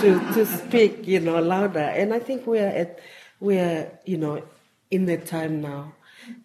[0.00, 1.78] to, to speak, you know, louder.
[1.78, 2.98] And I think we are at,
[3.40, 4.42] we are, you know,
[4.90, 5.94] in that time now.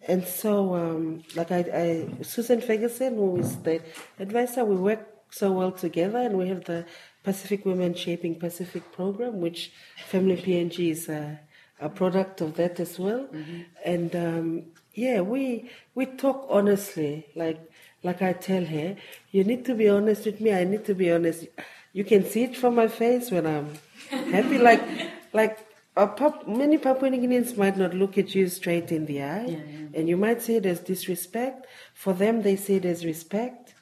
[0.07, 3.81] And so, um, like I, I, Susan Ferguson, who is the
[4.19, 6.85] advisor, we work so well together, and we have the
[7.24, 9.72] Pacific Women Shaping Pacific program, which
[10.09, 11.39] Femili PNG is a,
[11.80, 13.28] a product of that as well.
[13.28, 13.61] Mm-hmm.
[13.86, 14.63] And um,
[14.93, 17.59] yeah, we we talk honestly, like
[18.03, 18.95] like I tell her,
[19.32, 20.53] you need to be honest with me.
[20.53, 21.47] I need to be honest.
[21.93, 23.78] You can see it from my face when I'm
[24.09, 24.57] happy.
[24.70, 24.84] Like,
[25.34, 29.45] like Pap- many Papua New Guineans might not look at you straight in the eye,
[29.45, 29.88] yeah, yeah.
[29.95, 31.65] and you might see it as disrespect.
[31.95, 33.74] For them, they see it as respect.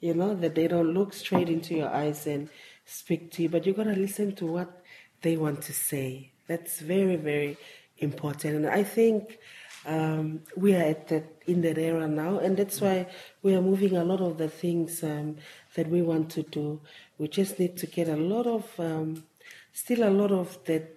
[0.00, 2.48] You know that they don't look straight into your eyes and
[2.88, 4.82] speak to you, but you gotta listen to what
[5.20, 6.32] they want to say.
[6.46, 7.58] That's very, very
[7.98, 9.38] important, and I think
[9.84, 13.06] um, we are at that, in that era now, and that's why
[13.42, 15.36] we are moving a lot of the things um,
[15.74, 16.80] that we want to do.
[17.18, 19.24] We just need to get a lot of, um,
[19.72, 20.94] still a lot of that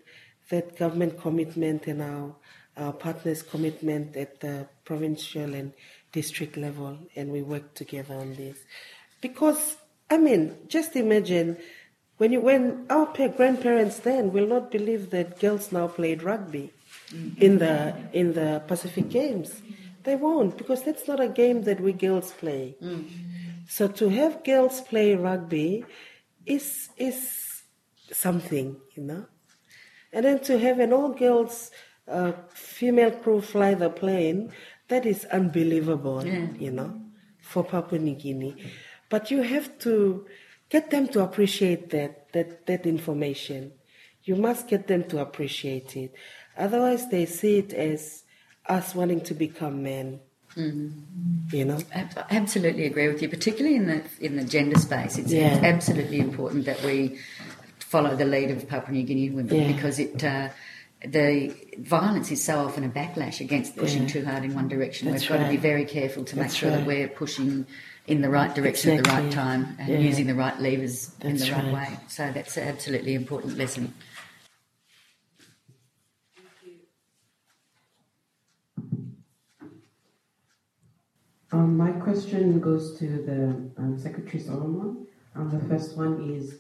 [0.50, 2.36] that government commitment and our,
[2.76, 5.72] our partners' commitment at the provincial and
[6.12, 8.58] district level, and we work together on this.
[9.22, 9.78] Because
[10.10, 11.58] I mean, just imagine
[12.22, 16.72] when you when our grandparents then will not believe that girls now played rugby
[17.38, 19.64] in the in the Pacific Games.
[20.04, 22.76] They won't because that's not a game that we girls play.
[22.80, 23.10] Mm.
[23.68, 25.84] So to have girls play rugby
[26.46, 27.18] is is
[28.12, 29.26] something, you know.
[30.14, 31.72] And then to have an all girls
[32.08, 34.52] uh, female crew fly the plane,
[34.90, 36.50] that is unbelievable, yeah.
[36.60, 37.02] you know,
[37.40, 38.54] for Papua New Guinea.
[39.10, 40.28] But you have to
[40.72, 43.74] get them to appreciate that that that information.
[44.24, 46.14] You must get them to appreciate it.
[46.58, 48.24] Otherwise, they see it as
[48.68, 50.20] us wanting to become men.
[50.56, 51.56] Mm-hmm.
[51.56, 51.80] You know,
[52.30, 53.30] absolutely agree with you.
[53.30, 55.60] Particularly in the in the gender space, it's yeah.
[55.64, 57.20] absolutely important that we
[57.80, 59.68] follow the lead of Papua New Guinea women yeah.
[59.68, 60.24] because it.
[60.24, 60.50] Uh,
[61.04, 64.10] the violence is so often a backlash against pushing yeah.
[64.10, 65.10] too hard in one direction.
[65.10, 66.78] That's We've got to be very careful to that's make sure right.
[66.78, 67.66] that we're pushing
[68.08, 69.14] in the right direction exactly.
[69.14, 70.00] at the right time and yeah.
[70.00, 72.00] using the right levers that's in the right, right way.
[72.08, 73.94] So that's an absolutely important lesson.
[81.54, 85.06] Um, my question goes to the um, Secretary Solomon.
[85.36, 86.60] Um, the first one is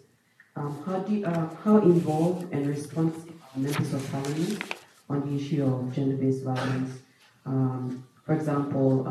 [0.58, 4.76] um, how, do you, uh, how involved and responsive are members of parliament
[5.10, 7.00] on the issue of gender-based violence?
[7.46, 9.08] Um, for example,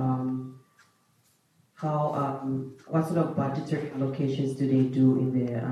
[1.88, 5.64] um, what sort of budgetary allocations do they do in their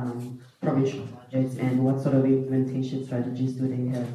[0.62, 4.08] provincial budgets, and what sort of implementation strategies do they have?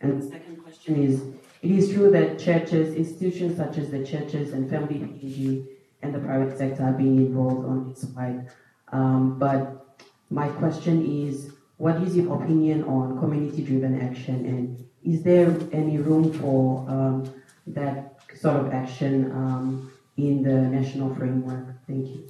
[0.00, 1.22] And the second question is
[1.62, 5.66] it is true that churches, institutions such as the churches and Femili PNG
[6.02, 8.48] and the private sector are being involved on this side.
[8.92, 9.98] Um, but
[10.30, 16.32] my question is, what is your opinion on community-driven action, and is there any room
[16.32, 17.32] for um,
[17.66, 19.92] that sort of action um,
[20.28, 21.76] in the national framework?
[21.86, 22.28] Thank you.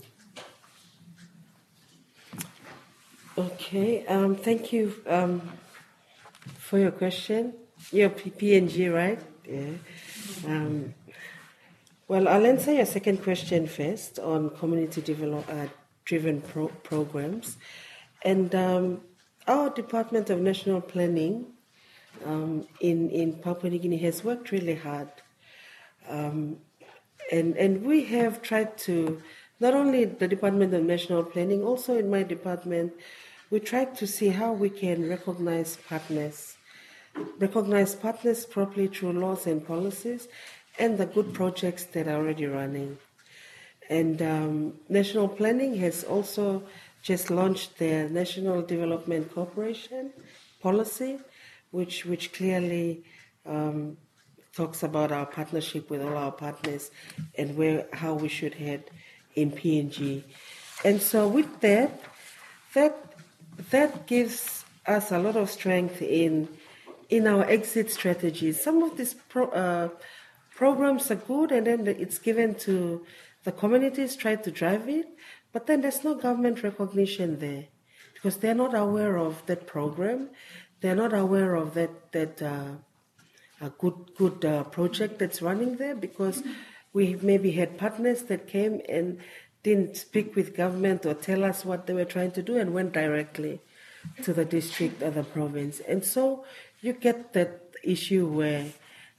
[3.38, 5.40] Okay, um, thank you um,
[6.58, 7.54] for your question.
[7.90, 9.20] You're PNG, right?
[9.48, 9.70] Yeah.
[10.46, 10.94] Um,
[12.08, 15.68] well, I'll answer your second question first on community develop, uh,
[16.04, 17.56] driven pro- programs.
[18.22, 19.00] And um,
[19.46, 21.46] our Department of National Planning
[22.26, 25.08] um, in, in Papua New Guinea has worked really hard.
[26.08, 26.58] Um,
[27.30, 29.22] and, and we have tried to,
[29.60, 32.92] not only the Department of National Planning, also in my department,
[33.50, 36.56] we tried to see how we can recognize partners
[37.38, 40.28] recognize partners properly through laws and policies,
[40.78, 42.98] and the good projects that are already running.
[43.88, 46.62] And um, national planning has also
[47.02, 50.12] just launched their National Development Cooperation
[50.62, 51.18] policy,
[51.70, 53.02] which which clearly
[53.46, 53.96] um,
[54.54, 56.90] talks about our partnership with all our partners
[57.36, 58.90] and where how we should head
[59.34, 60.24] in PNG.
[60.84, 62.00] And so with that,
[62.74, 62.96] that
[63.70, 66.48] that gives us a lot of strength in
[67.08, 68.62] in our exit strategies.
[68.62, 69.88] Some of these pro, uh,
[70.54, 73.04] programs are good, and then it's given to
[73.44, 75.08] the communities, try to drive it,
[75.52, 77.64] but then there's no government recognition there
[78.14, 80.30] because they're not aware of that program.
[80.80, 82.72] They're not aware of that that uh,
[83.60, 86.42] a good good uh, project that's running there because
[86.92, 89.18] we maybe had partners that came and
[89.62, 92.92] didn't speak with government or tell us what they were trying to do and went
[92.92, 93.60] directly
[94.22, 95.80] to the district or the province.
[95.80, 96.44] And so
[96.80, 98.66] you get that issue where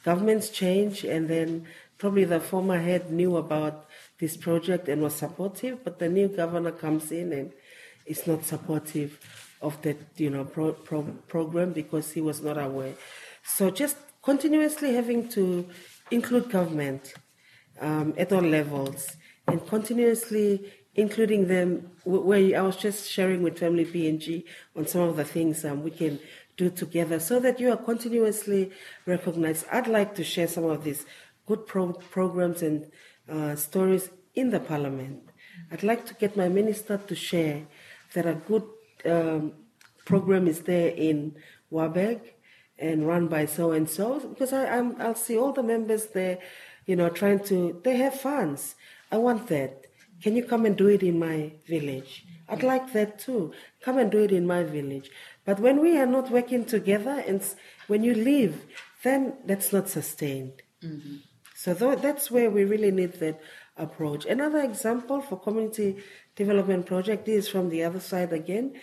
[0.03, 3.85] governments change and then probably the former head knew about
[4.19, 7.51] this project and was supportive, but the new governor comes in and
[8.07, 9.19] is not supportive
[9.61, 12.95] of that you know pro, pro, program because he was not aware.
[13.43, 15.67] So just continuously having to
[16.11, 17.13] include government
[17.79, 19.17] um, at all levels
[19.47, 24.43] and continuously including them where I was just sharing with Femili PNG
[24.75, 26.19] on some of the things um, we can
[26.57, 28.71] do together so that you are continuously
[29.05, 29.65] recognized.
[29.71, 31.05] I'd like to share some of these
[31.45, 32.91] good pro- programs and
[33.29, 35.29] uh, stories in the parliament.
[35.71, 37.67] I'd like to get my minister to share
[38.13, 38.63] that a good
[39.05, 39.53] um,
[40.05, 41.35] program is there in
[41.69, 42.19] Warburg
[42.81, 46.39] and run by so and so because I, I'm, I'll see all the members there,
[46.85, 48.75] you know, trying to, they have funds.
[49.11, 49.85] I want that.
[50.21, 52.25] Can you come and do it in my village?
[52.49, 53.53] I'd like that too.
[53.81, 55.09] Come and do it in my village.
[55.45, 57.41] But when we are not working together and
[57.87, 58.65] when you leave,
[59.03, 60.61] then that's not sustained.
[60.83, 61.17] Mm-hmm.
[61.55, 63.39] So that's where we really need that
[63.77, 64.25] approach.
[64.25, 65.97] Another example for community
[66.35, 68.73] development project is from the other side again,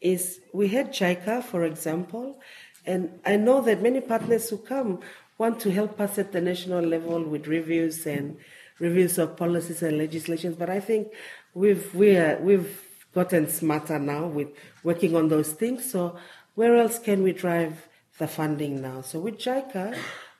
[0.00, 2.40] is we had JICA, for example,
[2.88, 5.00] and I know that many partners who come
[5.36, 8.38] want to help us at the national level with reviews and
[8.78, 11.12] reviews of policies and legislations, but I think
[11.54, 12.82] we've we are, we've
[13.14, 14.48] gotten smarter now with
[14.82, 15.90] working on those things.
[15.90, 16.16] So
[16.54, 17.88] where else can we drive
[18.18, 19.02] the funding now?
[19.02, 19.96] So with JICA,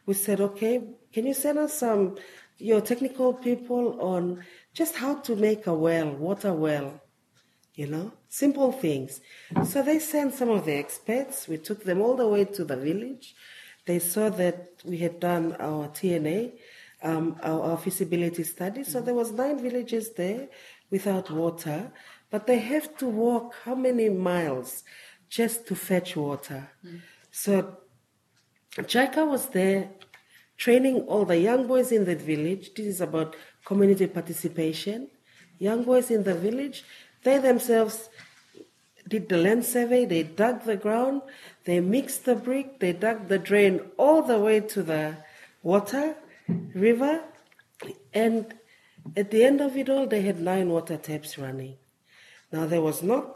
[0.06, 2.16] we said, okay, can you send us some
[2.58, 7.00] your technical people on just how to make a well, water well,
[7.78, 9.20] you know, simple things.
[9.64, 11.46] So they sent some of the experts.
[11.46, 13.36] We took them all the way to the village.
[13.86, 16.54] They saw that we had done our TNA,
[17.04, 18.82] um, our, our, feasibility study.
[18.82, 20.48] So there was nine villages there
[20.90, 21.92] without water,
[22.32, 24.82] but they have to walk how many miles
[25.30, 26.68] just to fetch water.
[27.30, 27.78] So
[28.76, 29.90] JICA was there
[30.56, 32.74] training all the young boys in the village.
[32.74, 35.10] This is about community participation.
[35.60, 36.84] Young boys in the village,
[37.24, 38.08] they themselves
[39.08, 41.22] did the land survey, they dug the ground,
[41.64, 45.16] they mixed the brick, they dug the drain all the way to the
[45.62, 46.14] water,
[46.74, 47.22] river,
[48.12, 48.54] and
[49.16, 51.76] at the end of it all, they had nine water taps running.
[52.52, 53.34] Now, there was not,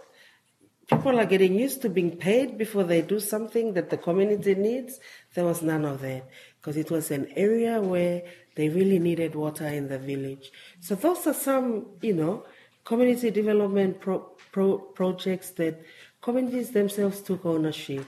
[0.87, 4.99] people are getting used to being paid before they do something that the community needs.
[5.35, 8.23] There was none of that because it was an area where
[8.55, 10.51] they really needed water in the village.
[10.81, 12.45] So those are some, you know,
[12.85, 15.83] community development pro- pro- projects that
[16.21, 18.07] communities themselves took ownership.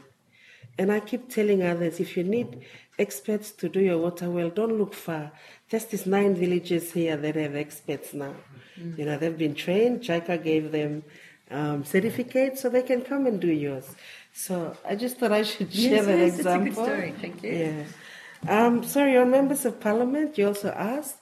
[0.78, 2.64] And I keep telling others if you need
[2.98, 5.32] experts to do your water well, don't look far.
[5.68, 8.34] Just these nine villages here that have experts now.
[8.78, 9.01] Mm-hmm.
[9.01, 10.01] You know, they've been trained.
[10.01, 11.05] JICA gave them
[11.51, 13.94] um, certificates so they can come and do yours.
[14.32, 16.68] So I just thought I should share yes, that yes, example.
[16.68, 17.14] It's a good story.
[17.20, 17.52] Thank you.
[17.52, 18.66] Yeah.
[18.66, 21.18] Um, sorry, on members of parliament, you also asked.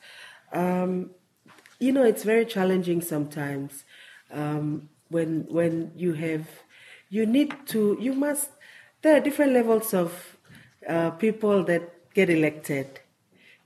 [0.53, 1.11] Um,
[1.83, 3.85] you know, it's very challenging sometimes
[4.33, 6.47] um, when when you have
[7.11, 8.51] you need to you must.
[9.03, 10.37] There are different levels of
[10.89, 13.01] uh, people that get elected,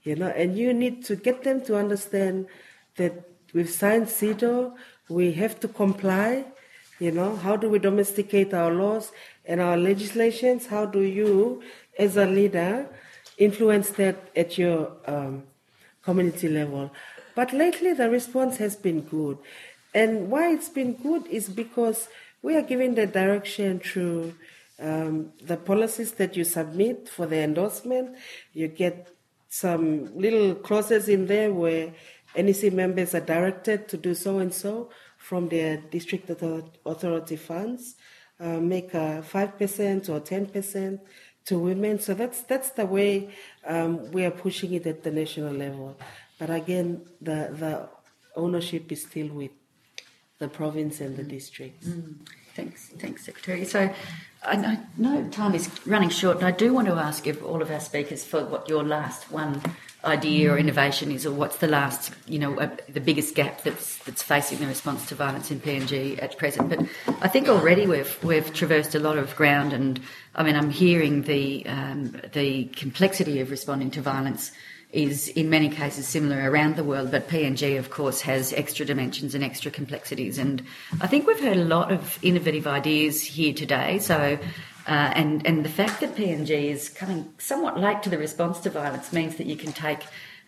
[0.01, 2.47] you know, and you need to get them to understand
[2.95, 3.13] that
[3.53, 4.73] we've signed CEDAW,
[5.09, 6.45] we have to comply.
[6.99, 9.11] You know, how do we domesticate our laws
[9.45, 10.65] and our legislations?
[10.65, 11.61] How do you,
[11.99, 12.89] as a leader,
[13.37, 15.43] influence that at your um,
[16.07, 16.89] community level.
[17.37, 19.37] But lately, the response has been good.
[19.93, 22.07] And why it's been good is because
[22.41, 24.33] we are giving the direction through
[24.79, 28.17] um, the policies that you submit for the endorsement.
[28.53, 29.13] You get
[29.49, 31.93] some little clauses in there where
[32.35, 34.89] NEC members are directed to do so and so
[35.19, 37.97] from their district authority funds,
[38.39, 40.99] uh, make a 5% or 10%
[41.45, 41.99] to women.
[41.99, 43.29] So that's that's the way
[43.63, 45.97] um, we are pushing it at the national level.
[46.39, 47.89] But again, the the
[48.35, 49.51] ownership is still with
[50.39, 51.29] the province and the mm.
[51.29, 51.87] districts.
[51.87, 52.15] Mm.
[52.55, 53.65] Thanks, thanks, Secretary.
[53.65, 53.93] So
[54.43, 57.69] I know time is running short, and I do want to ask if all of
[57.69, 59.61] our speakers for what your last one
[60.03, 63.97] idea or innovation is, or what's the last, you know, uh, the biggest gap that's
[64.05, 66.69] that's facing the response to violence in PNG at present.
[66.69, 66.79] But
[67.21, 69.99] I think already we've we've traversed a lot of ground, and
[70.33, 74.51] I mean, I'm hearing the um, the complexity of responding to violence
[74.91, 79.35] is in many cases similar around the world, but PNG, of course, has extra dimensions
[79.35, 80.37] and extra complexities.
[80.37, 80.63] And
[81.01, 83.99] I think we've heard a lot of innovative ideas here today.
[83.99, 84.39] So
[84.87, 88.69] Uh, and, and the fact that PNG is coming somewhat late to the response to
[88.69, 89.99] violence means that you can take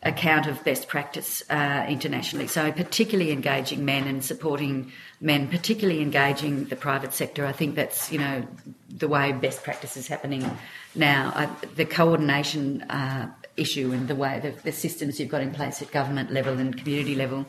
[0.04, 2.48] account of best practice uh, internationally.
[2.48, 7.46] So, particularly engaging men and supporting men, particularly engaging the private sector.
[7.46, 8.48] I think that's you know
[8.90, 10.50] the way best practice is happening
[10.96, 11.34] now.
[11.36, 13.30] I, the coordination uh,
[13.60, 16.78] issue and the way the, the, systems you've got in place at government level and
[16.78, 17.46] community level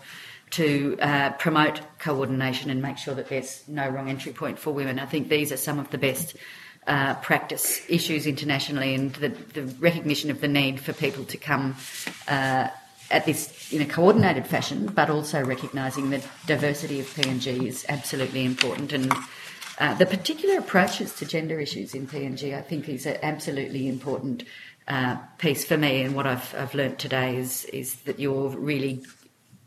[0.51, 4.99] to uh, promote coordination and make sure that there's no wrong entry point for women.
[4.99, 6.37] I think these are some of the best
[6.87, 11.77] uh, practice issues internationally and the, the, recognition of the need for people to come
[12.27, 12.69] uh,
[13.11, 18.45] at this in a coordinated fashion, but also recognising that diversity of PNG is absolutely
[18.45, 18.93] important.
[18.93, 19.13] And
[19.79, 24.45] uh, the particular approaches to gender issues in PNG, I think, is absolutely important
[24.91, 26.03] uh, piece for me.
[26.03, 29.03] And what I've, I've learnt today is, is that you're really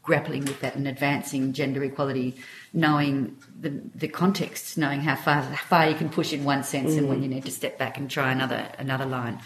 [0.02, 2.36] grappling with that and advancing gender equality,
[2.74, 6.92] knowing the, the context, knowing how far, how far you can push in one sense
[6.92, 6.98] mm.
[6.98, 7.24] and when mm.
[7.24, 9.40] you need to step back and try another another line.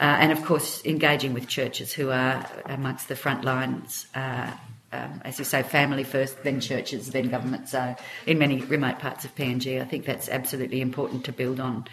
[0.00, 4.06] Uh, and of course, engaging with churches who are amongst the front lines.
[4.14, 4.50] Uh,
[4.90, 7.68] um, as you say, family first, then churches, then government.
[7.68, 7.94] So,
[8.24, 11.86] in many remote parts of PNG, I think that's absolutely important to build on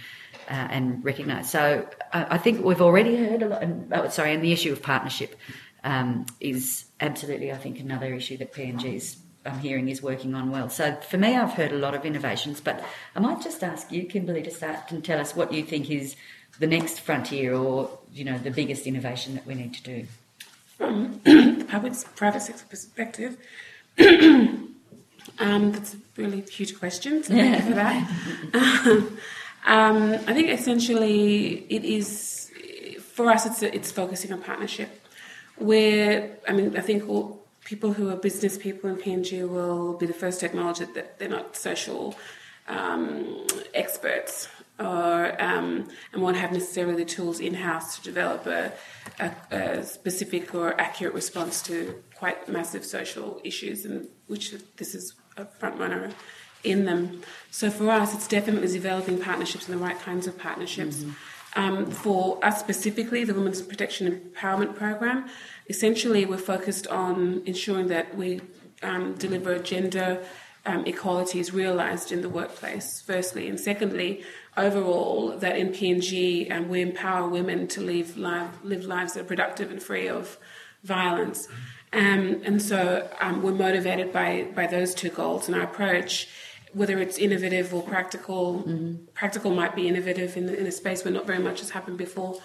[0.49, 1.49] uh, and recognise.
[1.49, 3.63] So, I think we've already heard a lot.
[3.91, 5.35] Oh, sorry, and the issue of partnership
[5.83, 10.69] um, is absolutely, I think, another issue that PNG's I'm hearing is working on well.
[10.69, 12.83] So for me, I've heard a lot of innovations, but
[13.15, 16.15] I might just ask you, Kimberly, to start and tell us what you think is
[16.59, 20.07] the next frontier or you know the biggest innovation that we need to do.
[20.77, 23.37] From the public private sector perspective,
[23.99, 27.23] um, that's a really huge question.
[27.23, 28.87] So thank you for that.
[28.87, 29.17] um,
[29.65, 32.51] I think essentially it is
[33.13, 33.45] for us.
[33.45, 35.01] It's it's focusing on partnership
[35.57, 40.05] where I mean I think all people who are business people in PNG will be
[40.05, 42.15] the first to acknowledge that they're not social
[42.67, 44.47] um, experts
[44.79, 48.71] or um, and won't have necessarily the tools in house to develop a,
[49.19, 55.13] a, a, specific or accurate response to quite massive social issues, and which this is
[55.37, 56.11] a front runner
[56.65, 57.21] in them.
[57.51, 60.97] So for us, it's definitely developing partnerships and the right kinds of partnerships.
[60.97, 61.11] Mm-hmm.
[61.57, 65.29] Um, for us specifically, the Women's Protection and Empowerment Program,
[65.69, 68.41] essentially we're focused on ensuring that we
[68.83, 70.21] um, deliver gender
[70.65, 73.47] um, equality is realised in the workplace, firstly.
[73.47, 74.23] And secondly,
[74.57, 79.25] overall, that in PNG um, we empower women to live, live, live lives that are
[79.25, 80.37] productive and free of
[80.83, 81.47] violence.
[81.93, 85.47] Um, and so um, we're motivated by, by those two goals.
[85.47, 86.27] And our approach
[86.75, 89.05] whether it's innovative or practical, mm-hmm.
[89.13, 91.97] practical might be innovative in, the, in a space where not very much has happened
[91.97, 92.39] before.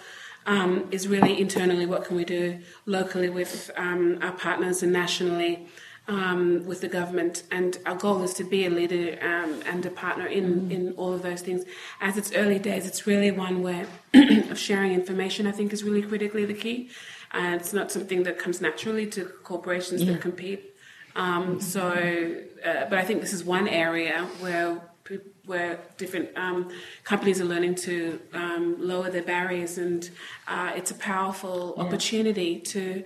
[0.47, 5.67] Um, is really internally what can we do locally with um, our partners and nationally
[6.07, 7.43] um, with the government.
[7.51, 10.71] And our goal is to be a leader um, and a partner in, mm-hmm.
[10.71, 11.63] in all of those things.
[11.99, 13.85] As it's early days, it's really one where
[14.15, 16.89] of sharing information, I think, is really critically the key.
[17.33, 20.13] And it's not something that comes naturally to corporations yeah.
[20.13, 20.70] that compete
[21.15, 21.81] um, so,
[22.65, 24.81] uh, but I think this is one area where
[25.45, 26.69] where different um,
[27.03, 30.09] companies are learning to um, lower their barriers, and
[30.47, 31.83] uh, it's a powerful yeah.
[31.83, 33.03] opportunity to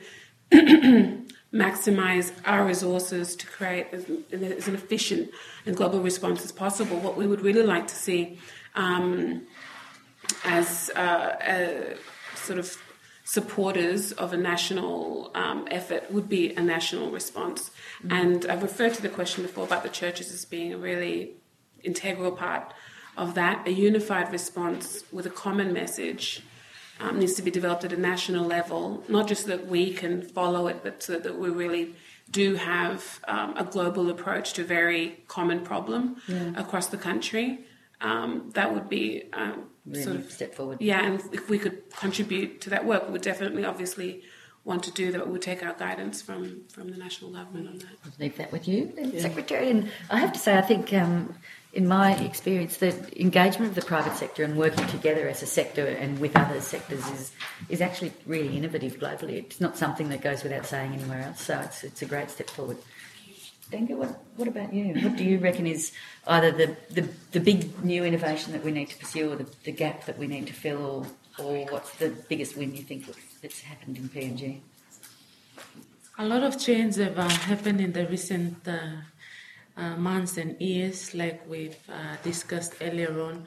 [1.54, 5.32] maximize our resources to create as, as, an efficient
[5.66, 7.00] and global response as possible.
[7.00, 8.40] What we would really like to see
[8.76, 9.44] um,
[10.44, 11.96] as uh, a
[12.36, 12.78] sort of
[13.26, 17.72] supporters of a national um, effort would be a national response.
[18.04, 18.14] Mm-hmm.
[18.14, 21.34] And I've referred to the question before about the churches as being a really
[21.84, 22.72] integral part
[23.18, 23.68] of that.
[23.68, 26.44] A unified response with a common message
[27.00, 30.68] um, needs to be developed at a national level, not just that we can follow
[30.68, 31.96] it, but so that we really
[32.30, 36.52] do have um, a global approach to a very common problem yeah.
[36.56, 37.66] across the country.
[38.02, 40.78] Um, that would be um, really sort of step forward.
[40.82, 44.24] Yeah, and if we could contribute to that work, we would definitely, obviously,
[44.64, 45.26] want to do that.
[45.26, 47.88] We would take our guidance from from the national government on that.
[48.06, 49.22] I'll leave that with you, yeah.
[49.22, 49.70] Secretary.
[49.70, 50.94] And I have to say, I think.
[50.94, 51.36] Um,
[51.76, 55.86] in my experience, the engagement of the private sector and working together as a sector
[55.86, 57.32] and with other sectors is
[57.68, 59.34] is actually really innovative globally.
[59.34, 61.42] It's not something that goes without saying anywhere else.
[61.42, 62.78] So it's it's a great step forward.
[63.72, 64.94] Denga, what, what about you?
[65.02, 65.92] What do you reckon is
[66.28, 69.72] either the, the, the big new innovation that we need to pursue or the, the
[69.72, 71.08] gap that we need to fill
[71.40, 73.06] or, or what's the biggest win you think
[73.42, 74.60] that's happened in PNG?
[76.18, 78.78] A lot of change have uh, happened in the recent uh,
[79.76, 83.46] uh, months and years, like we've uh, discussed earlier on.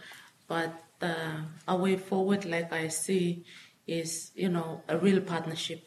[0.48, 3.44] But uh, a way forward, like I see,
[3.86, 5.86] is you know a real partnership,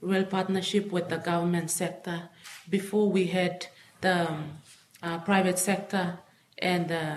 [0.00, 2.28] real partnership with the government sector
[2.70, 3.66] before we had
[4.00, 4.44] the um,
[5.02, 6.18] uh, private sector
[6.58, 7.16] and uh,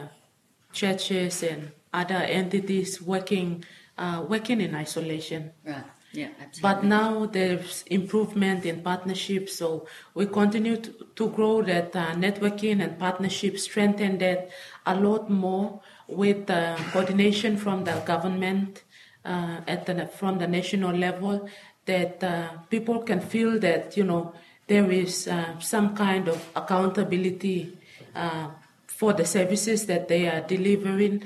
[0.72, 3.64] churches and other entities working
[3.98, 5.52] uh, working in isolation.
[5.64, 5.84] Right.
[6.14, 6.62] Yeah, absolutely.
[6.62, 12.84] But now there's improvement in partnerships, so we continue to, to grow that uh, networking
[12.84, 14.50] and partnership, strengthen that
[14.86, 16.48] a lot more with
[16.92, 18.84] coordination from the government
[19.26, 21.50] uh, at the from the national level,
[21.86, 24.34] that uh, people can feel that you know
[24.68, 27.78] there is uh, some kind of accountability
[28.16, 28.50] uh,
[28.88, 31.24] for the services that they are delivering.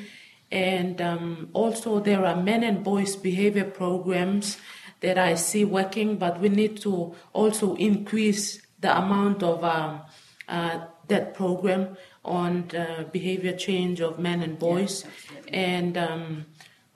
[0.51, 4.57] And um, also, there are men and boys behavior programs
[5.01, 10.01] that I see working, but we need to also increase the amount of um,
[10.47, 12.69] uh, that program on
[13.11, 15.05] behavior change of men and boys.
[15.45, 16.45] Yeah, and um,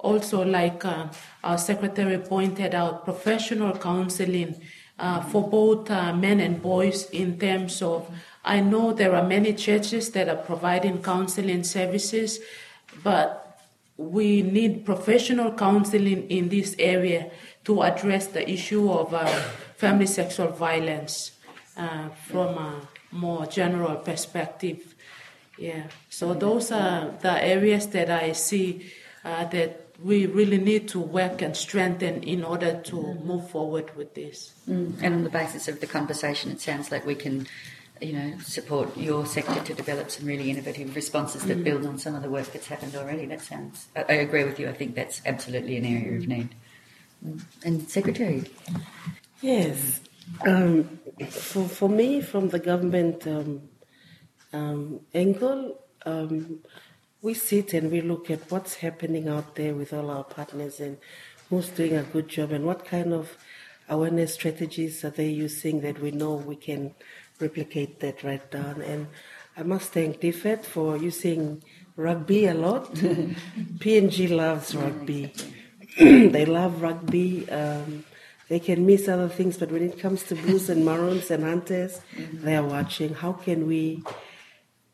[0.02, 1.08] also, like uh,
[1.44, 4.60] our secretary pointed out, professional counseling
[5.02, 8.08] uh, for both uh, men and boys in terms of.
[8.46, 12.40] I know there are many churches that are providing counseling services,
[13.04, 13.60] but
[13.98, 17.32] we need professional counseling in this area
[17.66, 19.26] to address the issue of uh,
[19.78, 21.32] family sexual violence
[21.78, 24.96] uh, from a more general perspective.
[25.58, 28.92] Yeah, so those are the areas that I see
[29.24, 34.14] uh, that we really need to work and strengthen in order to move forward with
[34.16, 34.54] this.
[34.68, 35.02] Mm.
[35.02, 37.48] And on the basis of the conversation, it sounds like we can,
[38.02, 41.64] you know, support your sector to develop some really innovative responses that Mm.
[41.64, 43.26] build on some of the work that's happened already.
[43.26, 43.88] That sounds.
[43.96, 44.68] I, I agree with you.
[44.70, 46.50] I think that's absolutely an area of need.
[47.26, 47.42] Mm.
[47.64, 48.44] And secretary.
[49.42, 50.02] Yes.
[50.46, 51.00] Um,
[51.30, 53.62] for, for me, from the government um,
[54.54, 56.60] um, angle, um,
[57.22, 60.98] we sit and we look at what's happening out there with all our partners and
[61.50, 63.38] who's doing a good job and what kind of
[63.88, 66.96] awareness strategies are they using that we know we can
[67.40, 68.82] replicate that right down.
[68.82, 69.08] And
[69.56, 71.62] I must thank DFAT for using
[71.96, 72.92] rugby a lot.
[72.96, 75.34] PNG loves rugby.
[76.00, 77.48] they love rugby.
[77.52, 78.04] Um,
[78.50, 82.02] they can miss other things, but when it comes to blues and maroons and hunters,
[82.18, 83.14] they are watching.
[83.14, 84.04] How can we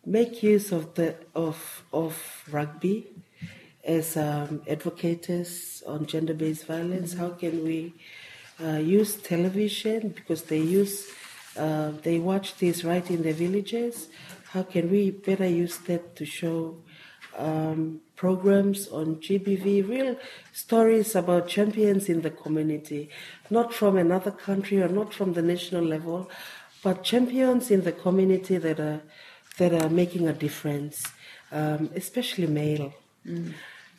[0.07, 2.13] make use of the of of
[2.49, 3.07] rugby
[3.84, 7.13] as um, advocates on gender-based violence?
[7.13, 7.93] How can we
[8.63, 11.11] uh, use television because they use
[11.57, 14.07] uh, they watch this right in their villages?
[14.51, 16.77] How can we better use that to show
[17.38, 20.17] um, programs on GBV, real
[20.53, 23.09] stories about champions in the community,
[23.49, 26.29] not from another country or not from the national level,
[26.81, 29.01] but champions in the community that are
[29.57, 31.03] that are making a difference,
[31.51, 32.93] um, especially male.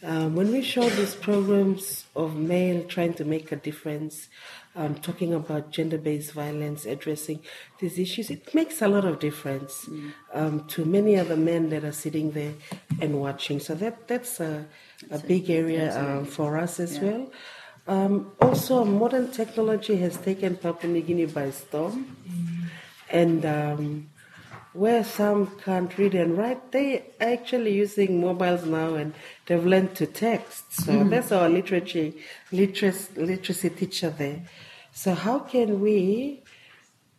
[0.01, 4.29] Um, when we show these programs of male trying to make a difference,
[4.77, 7.41] um, talking about gender-based violence, addressing
[7.81, 9.89] these issues, it makes a lot of difference
[10.33, 12.55] um, to many other men that are sitting there
[13.01, 13.59] and watching.
[13.59, 14.67] So that that's a,
[15.11, 17.33] a big area um, for us as well.
[17.89, 22.17] Um, also, modern technology has taken Papua New Guinea by storm,
[23.11, 24.11] and um,
[24.73, 29.15] where some can't read and write, they are actually using mobiles now and
[29.47, 30.73] they've learned to text.
[30.73, 31.11] So Mhm.
[31.11, 32.15] that's our literacy,
[32.53, 34.43] literacy, literacy teacher there.
[34.93, 36.43] So how can we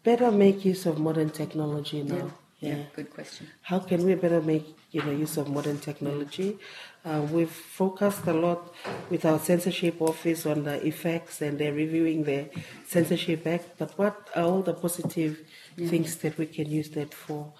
[0.03, 2.31] better make use of modern technology now?
[2.59, 3.47] Yeah, yeah, good question.
[3.61, 6.57] How can we better make you know use of modern technology?
[7.05, 8.73] Uh, we've focused a lot
[9.09, 12.49] with our censorship office on the effects and they're reviewing the
[12.87, 13.77] censorship act.
[13.77, 15.39] But what are all the positive
[15.79, 15.89] Yeah.
[15.89, 17.53] things that we can use that for?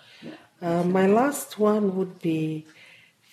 [0.61, 2.65] Uh, my last one would be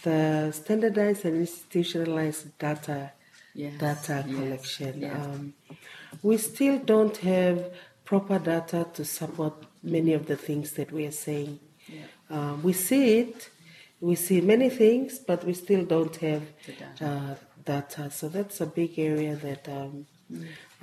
[0.03, 3.13] the standardized and institutionalized data
[3.55, 5.01] Yes, data yes, collection.
[5.01, 5.23] yeah.
[5.25, 5.55] Um,
[6.23, 7.73] we still don't have
[8.05, 11.59] proper data to support many of the things that we are saying.
[12.31, 13.51] Uh, we see it,
[14.01, 17.05] we see many things, but we still don't have data.
[17.09, 17.35] uh,
[17.65, 18.11] data.
[18.11, 20.07] So that's a big area that um,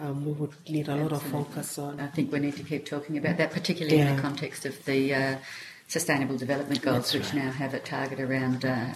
[0.04, 2.00] um, we would need a lot of focus on.
[2.00, 5.14] I think we need to keep talking about that, particularly in the context of the
[5.14, 5.36] uh,
[5.88, 7.46] Sustainable Development Goals, That's which right.
[7.46, 8.94] now have a target around uh,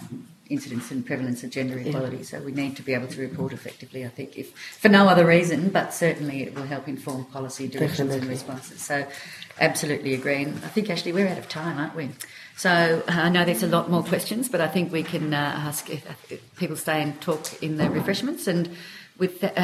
[0.50, 1.88] incidence and prevalence of gender Yeah.
[1.88, 2.22] equality.
[2.24, 5.24] So we need to be able to report effectively, I think, if for no other
[5.26, 8.82] reason, but certainly it will help inform policy directions and responses.
[8.82, 9.06] So
[9.60, 10.42] absolutely agree.
[10.42, 12.10] And I think, Ashley, we're out of time, aren't we?
[12.56, 12.70] So
[13.08, 15.88] uh, I know there's a lot more questions, but I think we can uh, ask
[15.88, 18.46] if, if people stay and talk in the refreshments.
[18.46, 18.76] And
[19.18, 19.56] with that,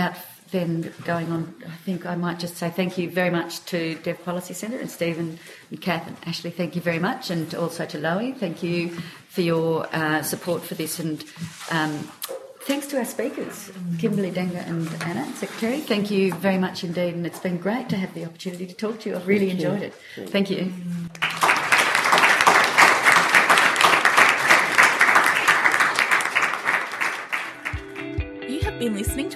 [0.55, 4.25] then going on, I think I might just say thank you very much to Dev
[4.25, 5.39] Policy Centre and Stephen
[5.71, 6.51] and Kath and Ashley.
[6.51, 8.37] Thank you very much, and also to Lowy.
[8.37, 8.91] Thank you
[9.29, 11.25] for your uh, support for this, and
[11.73, 12.09] um,
[12.63, 15.81] thanks to our speakers, Kimberly Denga and Anna, Secretary.
[15.81, 19.01] Thank you very much indeed, and it's been great to have the opportunity to talk
[19.01, 19.17] to you.
[19.17, 19.69] I've really Thank you.
[19.71, 20.31] enjoyed it.
[20.31, 20.73] Thank you.